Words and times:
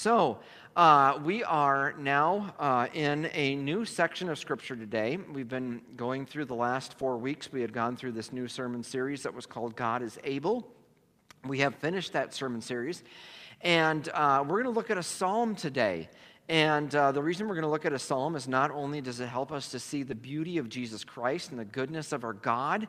So, 0.00 0.38
uh, 0.76 1.18
we 1.24 1.42
are 1.42 1.92
now 1.98 2.54
uh, 2.60 2.86
in 2.94 3.28
a 3.34 3.56
new 3.56 3.84
section 3.84 4.28
of 4.28 4.38
Scripture 4.38 4.76
today. 4.76 5.16
We've 5.16 5.48
been 5.48 5.82
going 5.96 6.24
through 6.24 6.44
the 6.44 6.54
last 6.54 6.96
four 6.96 7.18
weeks. 7.18 7.50
We 7.50 7.62
had 7.62 7.72
gone 7.72 7.96
through 7.96 8.12
this 8.12 8.32
new 8.32 8.46
sermon 8.46 8.84
series 8.84 9.24
that 9.24 9.34
was 9.34 9.44
called 9.44 9.74
God 9.74 10.02
is 10.02 10.16
Able. 10.22 10.70
We 11.48 11.58
have 11.58 11.74
finished 11.74 12.12
that 12.12 12.32
sermon 12.32 12.60
series, 12.60 13.02
and 13.62 14.08
uh, 14.10 14.44
we're 14.46 14.62
going 14.62 14.72
to 14.72 14.78
look 14.78 14.92
at 14.92 14.98
a 14.98 15.02
psalm 15.02 15.56
today. 15.56 16.08
And 16.48 16.94
uh, 16.94 17.10
the 17.10 17.20
reason 17.20 17.48
we're 17.48 17.56
going 17.56 17.62
to 17.62 17.68
look 17.68 17.84
at 17.84 17.92
a 17.92 17.98
psalm 17.98 18.36
is 18.36 18.46
not 18.46 18.70
only 18.70 19.00
does 19.00 19.18
it 19.18 19.26
help 19.26 19.50
us 19.50 19.68
to 19.72 19.80
see 19.80 20.04
the 20.04 20.14
beauty 20.14 20.58
of 20.58 20.68
Jesus 20.68 21.02
Christ 21.02 21.50
and 21.50 21.58
the 21.58 21.64
goodness 21.64 22.12
of 22.12 22.22
our 22.22 22.34
God, 22.34 22.86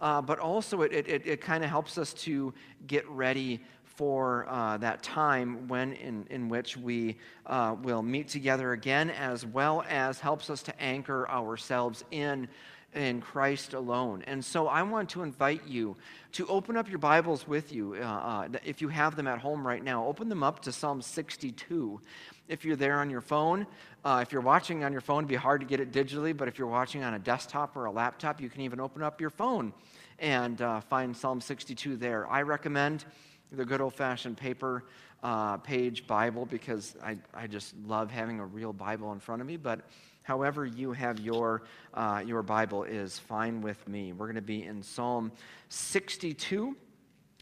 uh, 0.00 0.22
but 0.22 0.38
also 0.38 0.82
it, 0.82 0.92
it, 0.92 1.26
it 1.26 1.40
kind 1.40 1.64
of 1.64 1.70
helps 1.70 1.98
us 1.98 2.14
to 2.14 2.54
get 2.86 3.06
ready 3.08 3.60
for 3.96 4.46
uh, 4.48 4.76
that 4.78 5.02
time 5.02 5.68
when 5.68 5.92
in, 5.94 6.26
in 6.30 6.48
which 6.48 6.76
we 6.76 7.18
uh, 7.46 7.76
will 7.82 8.02
meet 8.02 8.28
together 8.28 8.72
again, 8.72 9.10
as 9.10 9.44
well 9.44 9.84
as 9.88 10.18
helps 10.18 10.50
us 10.50 10.62
to 10.62 10.80
anchor 10.80 11.28
ourselves 11.28 12.04
in 12.10 12.48
in 12.94 13.20
Christ 13.20 13.72
alone. 13.72 14.22
And 14.26 14.44
so 14.44 14.68
I 14.68 14.82
want 14.82 15.08
to 15.10 15.22
invite 15.22 15.66
you 15.66 15.96
to 16.32 16.46
open 16.48 16.76
up 16.76 16.88
your 16.88 16.98
Bibles 16.98 17.48
with 17.48 17.72
you. 17.72 17.94
Uh, 17.94 18.04
uh, 18.04 18.48
if 18.64 18.82
you 18.82 18.88
have 18.88 19.16
them 19.16 19.26
at 19.26 19.38
home 19.38 19.66
right 19.66 19.82
now, 19.82 20.06
open 20.06 20.28
them 20.28 20.42
up 20.42 20.60
to 20.60 20.72
Psalm 20.72 21.00
62. 21.00 22.00
If 22.48 22.64
you're 22.64 22.76
there 22.76 23.00
on 23.00 23.08
your 23.08 23.20
phone, 23.20 23.66
uh, 24.04 24.20
if 24.22 24.32
you're 24.32 24.42
watching 24.42 24.84
on 24.84 24.92
your 24.92 25.00
phone, 25.00 25.20
it'd 25.20 25.28
be 25.28 25.36
hard 25.36 25.60
to 25.62 25.66
get 25.66 25.80
it 25.80 25.90
digitally, 25.90 26.36
but 26.36 26.48
if 26.48 26.58
you're 26.58 26.68
watching 26.68 27.02
on 27.02 27.14
a 27.14 27.18
desktop 27.18 27.76
or 27.76 27.86
a 27.86 27.90
laptop, 27.90 28.40
you 28.40 28.50
can 28.50 28.60
even 28.60 28.80
open 28.80 29.02
up 29.02 29.20
your 29.20 29.30
phone 29.30 29.72
and 30.18 30.60
uh, 30.60 30.80
find 30.80 31.16
Psalm 31.16 31.40
62 31.40 31.96
there. 31.96 32.26
I 32.28 32.42
recommend 32.42 33.04
the 33.52 33.64
good 33.64 33.80
old 33.80 33.94
fashioned 33.94 34.36
paper 34.36 34.84
uh, 35.22 35.58
page 35.58 36.06
Bible 36.06 36.46
because 36.46 36.96
I, 37.02 37.16
I 37.34 37.46
just 37.46 37.74
love 37.86 38.10
having 38.10 38.40
a 38.40 38.46
real 38.46 38.72
Bible 38.72 39.12
in 39.12 39.20
front 39.20 39.40
of 39.40 39.46
me. 39.46 39.56
But 39.56 39.80
however 40.22 40.64
you 40.64 40.92
have 40.92 41.20
your, 41.20 41.62
uh, 41.94 42.22
your 42.26 42.42
Bible 42.42 42.84
is 42.84 43.18
fine 43.18 43.60
with 43.60 43.86
me. 43.86 44.12
We're 44.12 44.26
going 44.26 44.36
to 44.36 44.42
be 44.42 44.64
in 44.64 44.82
Psalm 44.82 45.30
62. 45.68 46.76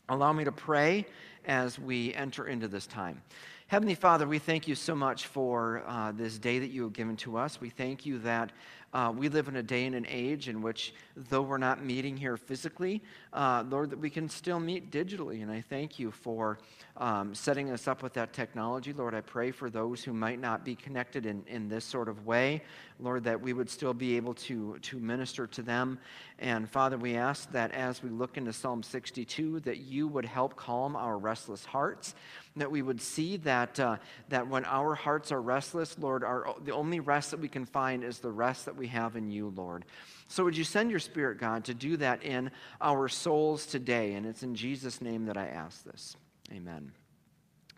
Allow 0.08 0.32
me 0.32 0.44
to 0.44 0.52
pray 0.52 1.06
as 1.46 1.78
we 1.78 2.12
enter 2.14 2.46
into 2.46 2.68
this 2.68 2.86
time. 2.86 3.22
Heavenly 3.70 3.94
Father, 3.94 4.26
we 4.26 4.40
thank 4.40 4.66
you 4.66 4.74
so 4.74 4.96
much 4.96 5.26
for 5.26 5.84
uh, 5.86 6.10
this 6.10 6.40
day 6.40 6.58
that 6.58 6.72
you 6.72 6.82
have 6.82 6.92
given 6.92 7.14
to 7.18 7.36
us. 7.36 7.60
We 7.60 7.70
thank 7.70 8.04
you 8.04 8.18
that 8.18 8.50
uh, 8.92 9.12
we 9.16 9.28
live 9.28 9.46
in 9.46 9.54
a 9.54 9.62
day 9.62 9.86
and 9.86 9.94
an 9.94 10.06
age 10.08 10.48
in 10.48 10.60
which, 10.60 10.92
though 11.14 11.42
we're 11.42 11.56
not 11.56 11.84
meeting 11.84 12.16
here 12.16 12.36
physically, 12.36 13.00
uh, 13.32 13.62
Lord, 13.68 13.90
that 13.90 14.00
we 14.00 14.10
can 14.10 14.28
still 14.28 14.58
meet 14.58 14.90
digitally. 14.90 15.42
And 15.42 15.52
I 15.52 15.60
thank 15.60 16.00
you 16.00 16.10
for 16.10 16.58
um, 16.96 17.32
setting 17.32 17.70
us 17.70 17.86
up 17.86 18.02
with 18.02 18.12
that 18.14 18.32
technology. 18.32 18.92
Lord, 18.92 19.14
I 19.14 19.20
pray 19.20 19.52
for 19.52 19.70
those 19.70 20.02
who 20.02 20.12
might 20.12 20.40
not 20.40 20.64
be 20.64 20.74
connected 20.74 21.24
in, 21.24 21.44
in 21.46 21.68
this 21.68 21.84
sort 21.84 22.08
of 22.08 22.26
way, 22.26 22.64
Lord, 22.98 23.22
that 23.22 23.40
we 23.40 23.52
would 23.52 23.70
still 23.70 23.94
be 23.94 24.16
able 24.16 24.34
to, 24.34 24.78
to 24.82 24.98
minister 24.98 25.46
to 25.46 25.62
them. 25.62 26.00
And 26.40 26.68
Father, 26.68 26.98
we 26.98 27.14
ask 27.14 27.48
that 27.52 27.70
as 27.70 28.02
we 28.02 28.10
look 28.10 28.36
into 28.36 28.52
Psalm 28.52 28.82
62, 28.82 29.60
that 29.60 29.78
you 29.78 30.08
would 30.08 30.24
help 30.24 30.56
calm 30.56 30.96
our 30.96 31.16
restless 31.16 31.64
hearts 31.64 32.16
that 32.60 32.70
we 32.70 32.82
would 32.82 33.00
see 33.00 33.38
that, 33.38 33.80
uh, 33.80 33.96
that 34.28 34.46
when 34.46 34.64
our 34.66 34.94
hearts 34.94 35.32
are 35.32 35.40
restless, 35.40 35.98
Lord, 35.98 36.22
our, 36.22 36.54
the 36.62 36.72
only 36.72 37.00
rest 37.00 37.30
that 37.30 37.40
we 37.40 37.48
can 37.48 37.64
find 37.64 38.04
is 38.04 38.18
the 38.18 38.30
rest 38.30 38.66
that 38.66 38.76
we 38.76 38.86
have 38.88 39.16
in 39.16 39.30
you, 39.30 39.52
Lord. 39.56 39.86
So 40.28 40.44
would 40.44 40.56
you 40.56 40.64
send 40.64 40.90
your 40.90 41.00
Spirit, 41.00 41.38
God, 41.38 41.64
to 41.64 41.74
do 41.74 41.96
that 41.96 42.22
in 42.22 42.50
our 42.80 43.08
souls 43.08 43.64
today? 43.64 44.12
And 44.12 44.26
it's 44.26 44.42
in 44.42 44.54
Jesus' 44.54 45.00
name 45.00 45.24
that 45.24 45.38
I 45.38 45.46
ask 45.46 45.82
this. 45.84 46.16
Amen. 46.52 46.92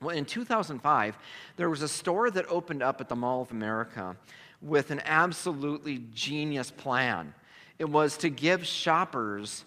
Well, 0.00 0.16
in 0.16 0.24
2005, 0.24 1.16
there 1.56 1.70
was 1.70 1.82
a 1.82 1.88
store 1.88 2.30
that 2.32 2.46
opened 2.48 2.82
up 2.82 3.00
at 3.00 3.08
the 3.08 3.16
Mall 3.16 3.40
of 3.40 3.52
America 3.52 4.16
with 4.60 4.90
an 4.90 5.00
absolutely 5.04 6.02
genius 6.12 6.72
plan. 6.72 7.34
It 7.78 7.88
was 7.88 8.16
to 8.18 8.28
give 8.30 8.66
shoppers 8.66 9.64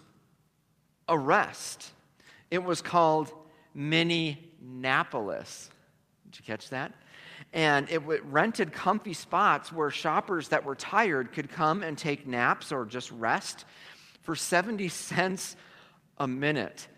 a 1.08 1.18
rest. 1.18 1.90
It 2.50 2.62
was 2.62 2.82
called 2.82 3.32
Minne 3.74 4.36
Napolis. 4.66 5.70
Did 6.30 6.40
you 6.40 6.44
catch 6.44 6.70
that? 6.70 6.92
And 7.52 7.88
it 7.90 8.02
rented 8.24 8.72
comfy 8.72 9.12
spots 9.12 9.72
where 9.72 9.90
shoppers 9.90 10.48
that 10.48 10.64
were 10.64 10.74
tired 10.74 11.32
could 11.32 11.50
come 11.50 11.82
and 11.82 11.96
take 11.96 12.26
naps 12.26 12.72
or 12.72 12.84
just 12.84 13.10
rest 13.12 13.64
for 14.22 14.34
70 14.34 14.88
cents 14.88 15.56
a 16.18 16.26
minute. 16.26 16.88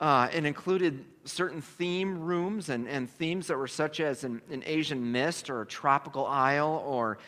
Uh, 0.00 0.28
it 0.34 0.44
included 0.44 1.04
certain 1.24 1.60
theme 1.60 2.18
rooms 2.18 2.68
and, 2.68 2.88
and 2.88 3.08
themes 3.08 3.46
that 3.46 3.56
were 3.56 3.68
such 3.68 4.00
as 4.00 4.24
an, 4.24 4.42
an 4.50 4.62
Asian 4.66 5.12
mist 5.12 5.48
or 5.48 5.62
a 5.62 5.66
tropical 5.66 6.26
isle 6.26 6.82
or 6.84 7.18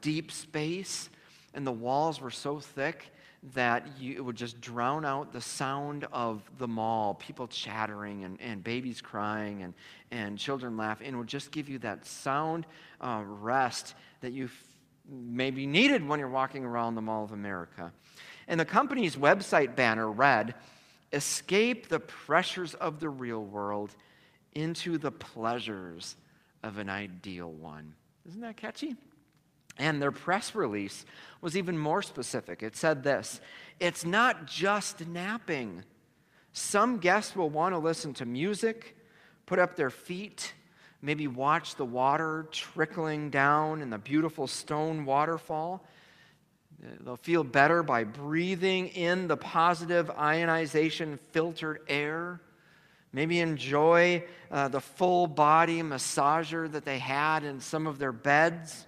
deep 0.00 0.30
space. 0.30 1.10
And 1.54 1.66
the 1.66 1.72
walls 1.72 2.20
were 2.20 2.30
so 2.30 2.60
thick 2.60 3.12
that 3.54 3.86
you, 3.98 4.14
it 4.16 4.20
would 4.20 4.36
just 4.36 4.60
drown 4.60 5.04
out 5.04 5.32
the 5.32 5.40
sound 5.40 6.06
of 6.12 6.42
the 6.58 6.68
mall, 6.68 7.14
people 7.14 7.48
chattering 7.48 8.24
and, 8.24 8.40
and 8.40 8.62
babies 8.62 9.00
crying 9.00 9.62
and, 9.62 9.74
and 10.10 10.38
children 10.38 10.76
laughing, 10.76 11.08
and 11.08 11.18
would 11.18 11.26
just 11.26 11.50
give 11.50 11.68
you 11.68 11.78
that 11.78 12.04
sound 12.04 12.66
uh, 13.00 13.22
rest 13.24 13.94
that 14.20 14.32
you 14.32 14.44
f- 14.44 14.64
maybe 15.08 15.66
needed 15.66 16.06
when 16.06 16.20
you're 16.20 16.28
walking 16.28 16.64
around 16.64 16.94
the 16.94 17.00
Mall 17.00 17.24
of 17.24 17.32
America. 17.32 17.92
And 18.46 18.60
the 18.60 18.64
company's 18.64 19.16
website 19.16 19.74
banner 19.74 20.10
read, 20.10 20.54
Escape 21.12 21.88
the 21.88 21.98
pressures 21.98 22.74
of 22.74 23.00
the 23.00 23.08
real 23.08 23.42
world 23.42 23.96
into 24.54 24.98
the 24.98 25.10
pleasures 25.10 26.16
of 26.62 26.78
an 26.78 26.88
ideal 26.88 27.50
one. 27.50 27.94
Isn't 28.28 28.42
that 28.42 28.56
catchy? 28.56 28.96
And 29.80 30.00
their 30.00 30.12
press 30.12 30.54
release 30.54 31.06
was 31.40 31.56
even 31.56 31.78
more 31.78 32.02
specific. 32.02 32.62
It 32.62 32.76
said 32.76 33.02
this 33.02 33.40
It's 33.80 34.04
not 34.04 34.46
just 34.46 35.06
napping. 35.06 35.84
Some 36.52 36.98
guests 36.98 37.34
will 37.34 37.48
want 37.48 37.74
to 37.74 37.78
listen 37.78 38.12
to 38.14 38.26
music, 38.26 38.94
put 39.46 39.58
up 39.58 39.76
their 39.76 39.88
feet, 39.88 40.52
maybe 41.00 41.28
watch 41.28 41.76
the 41.76 41.84
water 41.84 42.46
trickling 42.52 43.30
down 43.30 43.80
in 43.80 43.88
the 43.88 43.96
beautiful 43.96 44.46
stone 44.46 45.06
waterfall. 45.06 45.82
They'll 47.00 47.16
feel 47.16 47.44
better 47.44 47.82
by 47.82 48.04
breathing 48.04 48.88
in 48.88 49.28
the 49.28 49.36
positive 49.36 50.10
ionization 50.10 51.18
filtered 51.30 51.80
air. 51.88 52.40
Maybe 53.12 53.40
enjoy 53.40 54.24
uh, 54.50 54.68
the 54.68 54.80
full 54.80 55.26
body 55.26 55.82
massager 55.82 56.70
that 56.70 56.84
they 56.84 56.98
had 56.98 57.44
in 57.44 57.60
some 57.60 57.86
of 57.86 57.98
their 57.98 58.12
beds 58.12 58.86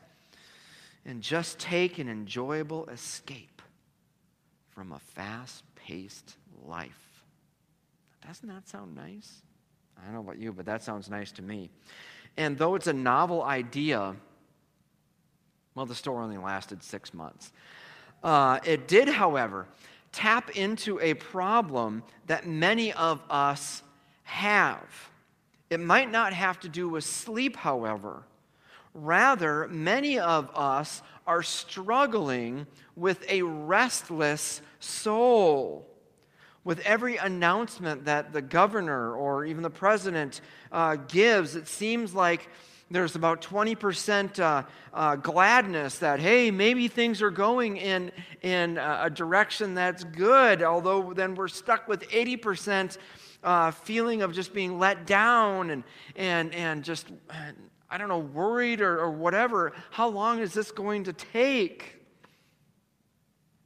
and 1.04 1.20
just 1.20 1.58
take 1.58 1.98
an 1.98 2.08
enjoyable 2.08 2.86
escape 2.86 3.62
from 4.70 4.92
a 4.92 4.98
fast 4.98 5.64
paced 5.74 6.36
life. 6.64 7.24
Doesn't 8.26 8.48
that 8.48 8.68
sound 8.68 8.94
nice? 8.94 9.42
I 9.98 10.04
don't 10.04 10.14
know 10.14 10.20
about 10.20 10.38
you, 10.38 10.52
but 10.52 10.66
that 10.66 10.82
sounds 10.82 11.10
nice 11.10 11.32
to 11.32 11.42
me. 11.42 11.70
And 12.36 12.56
though 12.56 12.74
it's 12.74 12.86
a 12.86 12.92
novel 12.92 13.42
idea, 13.42 14.16
well, 15.74 15.86
the 15.86 15.94
store 15.94 16.22
only 16.22 16.38
lasted 16.38 16.82
six 16.82 17.12
months. 17.12 17.52
Uh, 18.22 18.58
it 18.64 18.88
did, 18.88 19.08
however, 19.08 19.66
tap 20.12 20.50
into 20.50 21.00
a 21.00 21.14
problem 21.14 22.02
that 22.26 22.46
many 22.46 22.92
of 22.92 23.20
us 23.28 23.82
have. 24.24 25.10
It 25.70 25.80
might 25.80 26.10
not 26.10 26.32
have 26.32 26.60
to 26.60 26.68
do 26.68 26.88
with 26.88 27.04
sleep, 27.04 27.56
however. 27.56 28.22
Rather, 28.94 29.68
many 29.68 30.18
of 30.18 30.50
us 30.54 31.02
are 31.26 31.42
struggling 31.42 32.66
with 32.96 33.24
a 33.28 33.42
restless 33.42 34.60
soul. 34.80 35.88
With 36.64 36.80
every 36.80 37.16
announcement 37.16 38.04
that 38.04 38.32
the 38.32 38.42
governor 38.42 39.14
or 39.14 39.44
even 39.44 39.62
the 39.62 39.70
president 39.70 40.40
uh, 40.70 40.96
gives, 40.96 41.56
it 41.56 41.66
seems 41.66 42.14
like 42.14 42.48
there's 42.92 43.16
about 43.16 43.40
20% 43.40 44.38
uh, 44.38 44.62
uh, 44.92 45.16
gladness 45.16 45.98
that, 45.98 46.20
hey, 46.20 46.50
maybe 46.50 46.86
things 46.88 47.22
are 47.22 47.30
going 47.30 47.78
in, 47.78 48.12
in 48.42 48.76
a 48.78 49.08
direction 49.08 49.74
that's 49.74 50.04
good, 50.04 50.62
although 50.62 51.12
then 51.14 51.34
we're 51.34 51.48
stuck 51.48 51.88
with 51.88 52.06
80% 52.10 52.98
uh, 53.42 53.70
feeling 53.70 54.22
of 54.22 54.32
just 54.32 54.52
being 54.52 54.78
let 54.78 55.06
down 55.06 55.70
and, 55.70 55.84
and, 56.14 56.54
and 56.54 56.84
just 56.84 57.06
I 57.92 57.98
don't 57.98 58.08
know, 58.08 58.20
worried 58.20 58.80
or, 58.80 58.98
or 58.98 59.10
whatever. 59.10 59.74
How 59.90 60.08
long 60.08 60.38
is 60.38 60.54
this 60.54 60.70
going 60.70 61.04
to 61.04 61.12
take? 61.12 62.00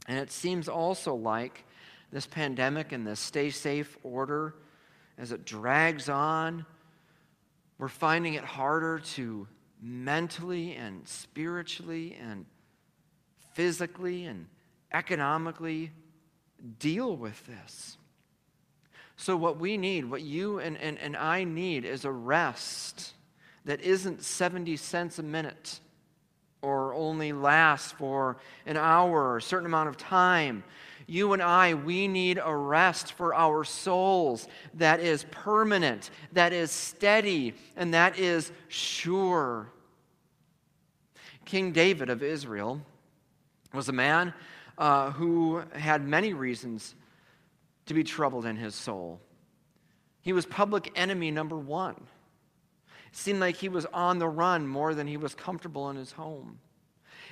And 0.09 0.19
it 0.19 0.33
seems 0.33 0.69
also 0.69 1.15
like 1.15 1.65
this 2.11 2.27
pandemic 2.27 2.91
and 2.91 3.07
this 3.07 3.21
stay 3.21 3.51
safe 3.51 3.97
order, 4.03 4.57
as 5.17 5.31
it 5.31 5.45
drags 5.45 6.09
on, 6.09 6.67
we're 7.79 7.87
finding 7.87 8.35
it 8.35 8.43
harder 8.43 8.99
to 9.15 9.47
mentally 9.81 10.75
and 10.75 11.07
spiritually 11.07 12.17
and 12.21 12.47
physically 13.55 14.25
and 14.25 14.47
economically 14.93 15.93
deal 16.81 17.17
with 17.17 17.47
this. 17.47 17.97
So, 19.17 19.37
what 19.37 19.59
we 19.61 19.77
need, 19.77 20.05
what 20.11 20.23
you 20.23 20.59
and, 20.59 20.77
and, 20.79 20.99
and 20.99 21.17
I 21.17 21.45
need, 21.45 21.85
is 21.85 22.05
a 22.05 22.11
rest 22.11 23.13
that 23.67 23.81
isn't 23.83 24.23
70 24.23 24.77
cents 24.77 25.19
a 25.19 25.23
minute 25.23 25.81
or 26.63 26.95
only 26.95 27.33
lasts 27.33 27.93
for 27.93 28.39
an 28.65 28.77
hour 28.77 29.29
or 29.29 29.37
a 29.37 29.43
certain 29.43 29.67
amount 29.67 29.89
of 29.89 29.97
time. 29.97 30.65
You 31.07 31.33
and 31.33 31.43
I, 31.43 31.75
we 31.75 32.09
need 32.09 32.41
a 32.43 32.57
rest 32.57 33.13
for 33.13 33.35
our 33.35 33.63
souls 33.65 34.49
that 34.75 35.01
is 35.01 35.27
permanent, 35.31 36.11
that 36.33 36.53
is 36.53 36.71
steady, 36.71 37.55
and 37.77 37.93
that 37.93 38.19
is 38.19 38.51
sure. 38.69 39.69
King 41.45 41.73
David 41.73 42.09
of 42.09 42.23
Israel 42.23 42.81
was 43.73 43.89
a 43.89 43.93
man 43.93 44.33
uh, 44.79 45.11
who 45.13 45.63
had 45.75 46.03
many 46.07 46.33
reasons 46.33 46.95
to 47.87 47.95
be 47.95 48.03
troubled 48.03 48.47
in 48.47 48.57
his 48.57 48.75
soul. 48.75 49.21
He 50.23 50.33
was 50.33 50.45
public 50.47 50.91
enemy 50.97 51.31
number 51.31 51.57
one. 51.57 51.95
It 53.11 53.17
seemed 53.17 53.41
like 53.41 53.57
he 53.57 53.69
was 53.69 53.87
on 53.87 54.19
the 54.19 54.29
run 54.29 54.67
more 54.67 54.95
than 54.95 55.07
he 55.07 55.17
was 55.17 55.35
comfortable 55.35 55.91
in 55.91 55.97
his 55.97 56.13
home. 56.13 56.59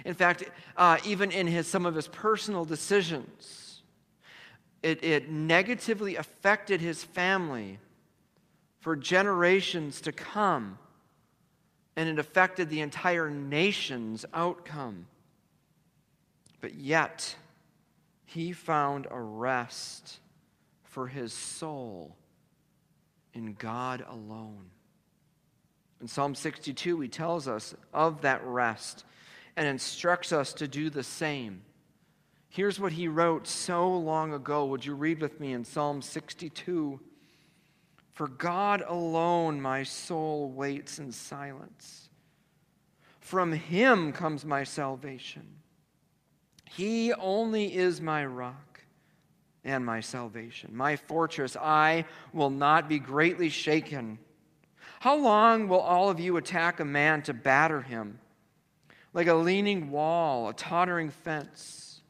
In 0.04 0.14
fact, 0.14 0.44
uh, 0.76 0.98
even 1.04 1.30
in 1.30 1.46
his, 1.46 1.66
some 1.66 1.86
of 1.86 1.94
his 1.94 2.08
personal 2.08 2.64
decisions, 2.64 3.82
it, 4.82 5.02
it 5.02 5.30
negatively 5.30 6.16
affected 6.16 6.80
his 6.80 7.02
family 7.02 7.78
for 8.80 8.96
generations 8.96 10.00
to 10.02 10.12
come, 10.12 10.78
and 11.96 12.08
it 12.08 12.18
affected 12.18 12.68
the 12.68 12.80
entire 12.80 13.30
nation's 13.30 14.26
outcome. 14.34 15.06
But 16.60 16.74
yet, 16.74 17.34
he 18.26 18.52
found 18.52 19.06
a 19.10 19.20
rest 19.20 20.18
for 20.82 21.06
his 21.06 21.32
soul 21.32 22.16
in 23.32 23.54
God 23.54 24.04
alone. 24.08 24.70
In 26.04 26.08
Psalm 26.08 26.34
62, 26.34 27.00
he 27.00 27.08
tells 27.08 27.48
us 27.48 27.74
of 27.94 28.20
that 28.20 28.44
rest 28.44 29.06
and 29.56 29.66
instructs 29.66 30.34
us 30.34 30.52
to 30.52 30.68
do 30.68 30.90
the 30.90 31.02
same. 31.02 31.62
Here's 32.50 32.78
what 32.78 32.92
he 32.92 33.08
wrote 33.08 33.46
so 33.46 33.90
long 33.90 34.34
ago. 34.34 34.66
Would 34.66 34.84
you 34.84 34.94
read 34.96 35.22
with 35.22 35.40
me 35.40 35.54
in 35.54 35.64
Psalm 35.64 36.02
62? 36.02 37.00
For 38.12 38.28
God 38.28 38.84
alone 38.86 39.62
my 39.62 39.82
soul 39.82 40.50
waits 40.50 40.98
in 40.98 41.10
silence. 41.10 42.10
From 43.20 43.52
him 43.52 44.12
comes 44.12 44.44
my 44.44 44.62
salvation. 44.62 45.46
He 46.70 47.14
only 47.14 47.74
is 47.74 48.02
my 48.02 48.26
rock 48.26 48.82
and 49.64 49.86
my 49.86 50.00
salvation, 50.00 50.76
my 50.76 50.96
fortress. 50.96 51.56
I 51.56 52.04
will 52.34 52.50
not 52.50 52.90
be 52.90 52.98
greatly 52.98 53.48
shaken. 53.48 54.18
How 55.00 55.16
long 55.16 55.68
will 55.68 55.80
all 55.80 56.10
of 56.10 56.20
you 56.20 56.36
attack 56.36 56.80
a 56.80 56.84
man 56.84 57.22
to 57.22 57.34
batter 57.34 57.82
him? 57.82 58.18
Like 59.12 59.26
a 59.26 59.34
leaning 59.34 59.90
wall, 59.90 60.48
a 60.48 60.54
tottering 60.54 61.10
fence. 61.10 62.00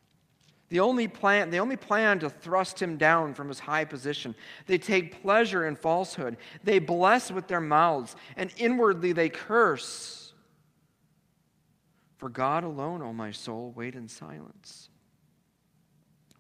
The 0.70 0.81
only 0.81 1.06
plan, 1.06 1.50
they 1.50 1.60
only 1.60 1.76
plan 1.76 2.19
to 2.20 2.31
thrust 2.31 2.81
him 2.81 2.96
down 2.96 3.34
from 3.34 3.48
his 3.48 3.60
high 3.60 3.84
position. 3.84 4.34
They 4.66 4.78
take 4.78 5.22
pleasure 5.22 5.66
in 5.66 5.76
falsehood. 5.76 6.36
They 6.64 6.78
bless 6.78 7.31
with 7.31 7.46
their 7.46 7.60
mouths, 7.60 8.16
and 8.36 8.50
inwardly 8.56 9.12
they 9.12 9.28
curse. 9.28 10.32
For 12.16 12.28
God 12.28 12.64
alone, 12.64 13.02
O 13.02 13.12
my 13.12 13.31
soul, 13.31 13.72
wait 13.76 13.94
in 13.94 14.08
silence. 14.08 14.88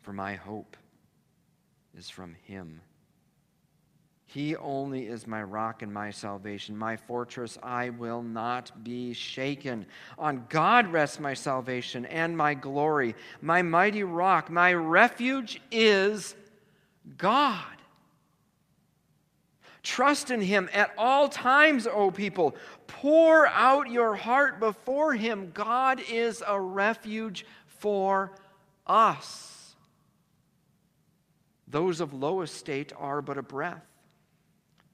For 0.00 0.12
my 0.12 0.34
hope 0.34 0.76
is 1.96 2.08
from 2.10 2.34
him. 2.44 2.80
He 4.34 4.56
only 4.56 5.06
is 5.06 5.28
my 5.28 5.44
rock 5.44 5.82
and 5.82 5.94
my 5.94 6.10
salvation, 6.10 6.76
my 6.76 6.96
fortress. 6.96 7.56
I 7.62 7.90
will 7.90 8.20
not 8.20 8.82
be 8.82 9.12
shaken. 9.12 9.86
On 10.18 10.44
God 10.48 10.88
rests 10.88 11.20
my 11.20 11.34
salvation 11.34 12.04
and 12.06 12.36
my 12.36 12.54
glory. 12.54 13.14
My 13.40 13.62
mighty 13.62 14.02
rock, 14.02 14.50
my 14.50 14.74
refuge 14.74 15.62
is 15.70 16.34
God. 17.16 17.76
Trust 19.84 20.32
in 20.32 20.40
him 20.40 20.68
at 20.72 20.92
all 20.98 21.28
times, 21.28 21.86
O 21.86 22.10
people. 22.10 22.56
Pour 22.88 23.46
out 23.46 23.88
your 23.88 24.16
heart 24.16 24.58
before 24.58 25.14
him. 25.14 25.52
God 25.54 26.02
is 26.10 26.42
a 26.44 26.60
refuge 26.60 27.46
for 27.66 28.32
us. 28.84 29.76
Those 31.68 32.00
of 32.00 32.12
low 32.12 32.40
estate 32.40 32.92
are 32.98 33.22
but 33.22 33.38
a 33.38 33.42
breath 33.42 33.93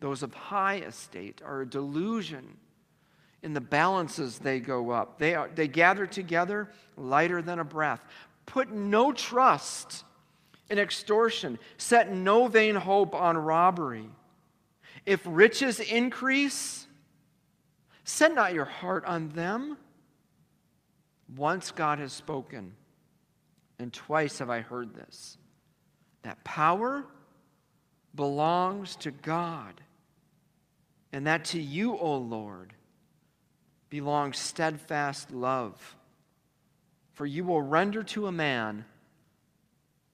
those 0.00 0.22
of 0.22 0.32
high 0.34 0.78
estate 0.78 1.40
are 1.44 1.60
a 1.60 1.66
delusion. 1.66 2.56
In 3.42 3.52
the 3.52 3.60
balances, 3.60 4.38
they 4.38 4.60
go 4.60 4.90
up. 4.90 5.18
They, 5.18 5.34
are, 5.34 5.50
they 5.54 5.68
gather 5.68 6.06
together 6.06 6.70
lighter 6.96 7.40
than 7.42 7.58
a 7.58 7.64
breath. 7.64 8.00
Put 8.46 8.70
no 8.70 9.12
trust 9.12 10.04
in 10.68 10.78
extortion. 10.78 11.58
Set 11.76 12.12
no 12.12 12.48
vain 12.48 12.74
hope 12.74 13.14
on 13.14 13.36
robbery. 13.36 14.08
If 15.06 15.20
riches 15.24 15.80
increase, 15.80 16.86
set 18.04 18.34
not 18.34 18.54
your 18.54 18.64
heart 18.64 19.04
on 19.04 19.28
them. 19.30 19.76
Once 21.36 21.70
God 21.70 22.00
has 22.00 22.12
spoken, 22.12 22.74
and 23.78 23.92
twice 23.92 24.40
have 24.40 24.50
I 24.50 24.60
heard 24.60 24.94
this 24.94 25.38
that 26.22 26.42
power 26.44 27.04
belongs 28.14 28.96
to 28.96 29.10
God 29.10 29.80
and 31.12 31.26
that 31.26 31.44
to 31.46 31.60
you, 31.60 31.96
O 31.96 32.16
Lord, 32.16 32.72
belongs 33.88 34.38
steadfast 34.38 35.32
love. 35.32 35.96
For 37.12 37.26
you 37.26 37.44
will 37.44 37.62
render 37.62 38.02
to 38.04 38.28
a 38.28 38.32
man 38.32 38.84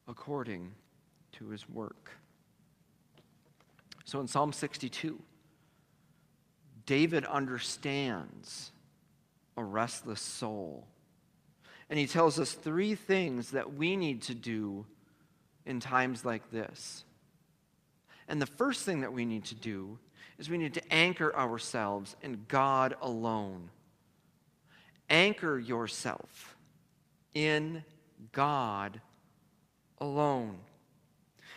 according 0.09 0.73
to 1.33 1.49
his 1.51 1.69
work. 1.69 2.11
So 4.05 4.21
in 4.21 4.27
Psalm 4.27 4.53
62, 4.53 5.21
David 6.87 7.25
understands 7.25 8.71
a 9.57 9.65
restless 9.65 10.21
soul. 10.21 10.87
And 11.91 11.99
he 11.99 12.07
tells 12.07 12.41
us 12.41 12.53
three 12.53 12.95
things 12.95 13.51
that 13.51 13.75
we 13.75 13.97
need 13.97 14.23
to 14.23 14.35
do 14.35 14.87
in 15.65 15.81
times 15.81 16.25
like 16.25 16.51
this. 16.51 17.05
And 18.29 18.41
the 18.41 18.47
first 18.47 18.85
thing 18.85 19.03
that 19.03 19.13
we 19.13 19.25
need 19.25 19.45
to 19.47 19.55
do 19.55 19.99
is 20.39 20.51
we 20.51 20.59
need 20.59 20.75
to 20.75 20.93
anchor 20.93 21.35
ourselves 21.35 22.17
in 22.23 22.45
God 22.49 22.97
alone. 23.01 23.71
Anchor 25.09 25.59
yourself 25.59 26.57
in 27.35 27.85
God 28.33 29.01
alone. 29.99 30.59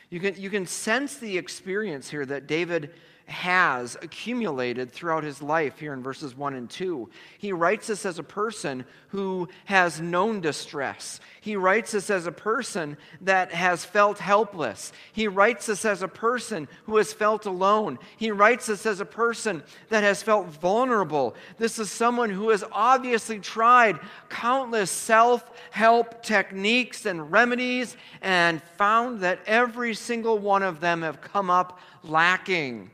You 0.09 0.19
can, 0.19 0.35
you 0.39 0.49
can 0.49 0.65
sense 0.65 1.17
the 1.17 1.37
experience 1.37 2.09
here 2.09 2.25
that 2.25 2.47
David 2.47 2.91
has 3.29 3.95
accumulated 4.01 4.91
throughout 4.91 5.23
his 5.23 5.41
life 5.41 5.79
here 5.79 5.93
in 5.93 6.01
verses 6.01 6.35
1 6.35 6.55
and 6.55 6.69
2. 6.69 7.09
He 7.37 7.53
writes 7.53 7.87
this 7.87 8.05
as 8.05 8.17
a 8.17 8.23
person 8.23 8.85
who 9.09 9.47
has 9.65 10.01
known 10.01 10.41
distress. 10.41 11.19
He 11.41 11.55
writes 11.55 11.91
this 11.91 12.09
as 12.09 12.27
a 12.27 12.31
person 12.31 12.97
that 13.21 13.51
has 13.51 13.85
felt 13.85 14.19
helpless. 14.19 14.91
He 15.13 15.27
writes 15.27 15.67
this 15.67 15.85
as 15.85 16.01
a 16.01 16.07
person 16.07 16.67
who 16.85 16.97
has 16.97 17.13
felt 17.13 17.45
alone. 17.45 17.99
He 18.17 18.31
writes 18.31 18.65
this 18.65 18.85
as 18.85 18.99
a 18.99 19.05
person 19.05 19.63
that 19.89 20.03
has 20.03 20.23
felt 20.23 20.47
vulnerable. 20.47 21.35
This 21.57 21.79
is 21.79 21.91
someone 21.91 22.29
who 22.29 22.49
has 22.49 22.63
obviously 22.71 23.39
tried 23.39 23.99
countless 24.29 24.91
self 24.91 25.49
help 25.71 26.23
techniques 26.23 27.05
and 27.05 27.31
remedies 27.31 27.95
and 28.21 28.61
found 28.77 29.21
that 29.21 29.39
every 29.45 29.93
single 29.93 30.37
one 30.37 30.63
of 30.63 30.79
them 30.79 31.03
have 31.03 31.21
come 31.21 31.49
up 31.49 31.79
lacking. 32.03 32.89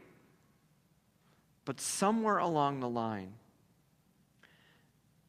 But 1.66 1.82
somewhere 1.82 2.38
along 2.38 2.80
the 2.80 2.90
line, 2.90 3.34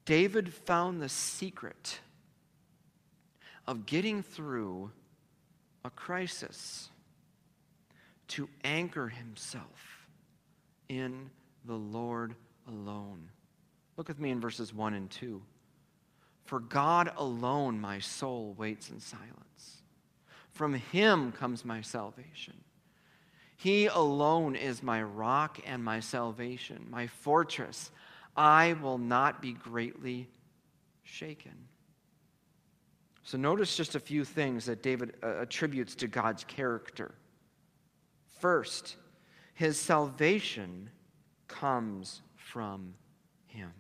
David 0.05 0.53
found 0.53 1.03
the 1.03 1.09
secret 1.09 2.01
of 3.67 3.87
getting 3.87 4.23
through 4.23 4.93
a 5.85 5.91
crisis 5.91 6.91
to 8.29 8.49
anchor 8.65 9.09
himself 9.09 10.07
in 10.89 11.31
the 11.65 11.75
Lord 11.75 12.35
alone. 12.69 13.31
Look 13.97 14.09
with 14.09 14.21
me 14.21 14.31
in 14.31 14.41
verses 14.41 14.75
1 14.75 14.95
and 14.95 15.11
2. 15.11 15.43
For 16.45 16.61
God 16.61 17.13
alone 17.17 17.81
my 17.81 17.99
soul 17.99 18.55
waits 18.57 18.91
in 18.91 19.01
silence. 19.01 19.83
From 20.53 20.75
him 20.75 21.33
comes 21.33 21.65
my 21.65 21.81
salvation. 21.81 22.55
He 23.57 23.87
alone 23.87 24.55
is 24.55 24.83
my 24.83 25.03
rock 25.03 25.61
and 25.67 25.83
my 25.83 26.01
salvation, 26.01 26.87
my 26.91 27.07
fortress. 27.07 27.91
I 28.37 28.75
will 28.75 28.99
not 28.99 29.41
be 29.41 29.53
greatly 29.53 30.29
shaken. 31.03 31.55
So, 33.23 33.39
notice 33.39 33.77
just 33.77 33.95
a 33.95 34.01
few 34.01 34.25
things 34.25 34.67
that 34.67 34.83
David 34.83 35.15
uh, 35.23 35.41
attributes 35.41 35.97
to 35.97 36.07
God's 36.07 36.45
character. 36.45 37.15
First, 38.39 38.97
his 39.55 39.81
salvation 39.81 40.91
comes 41.49 42.21
from 42.37 42.95
him. 43.47 43.73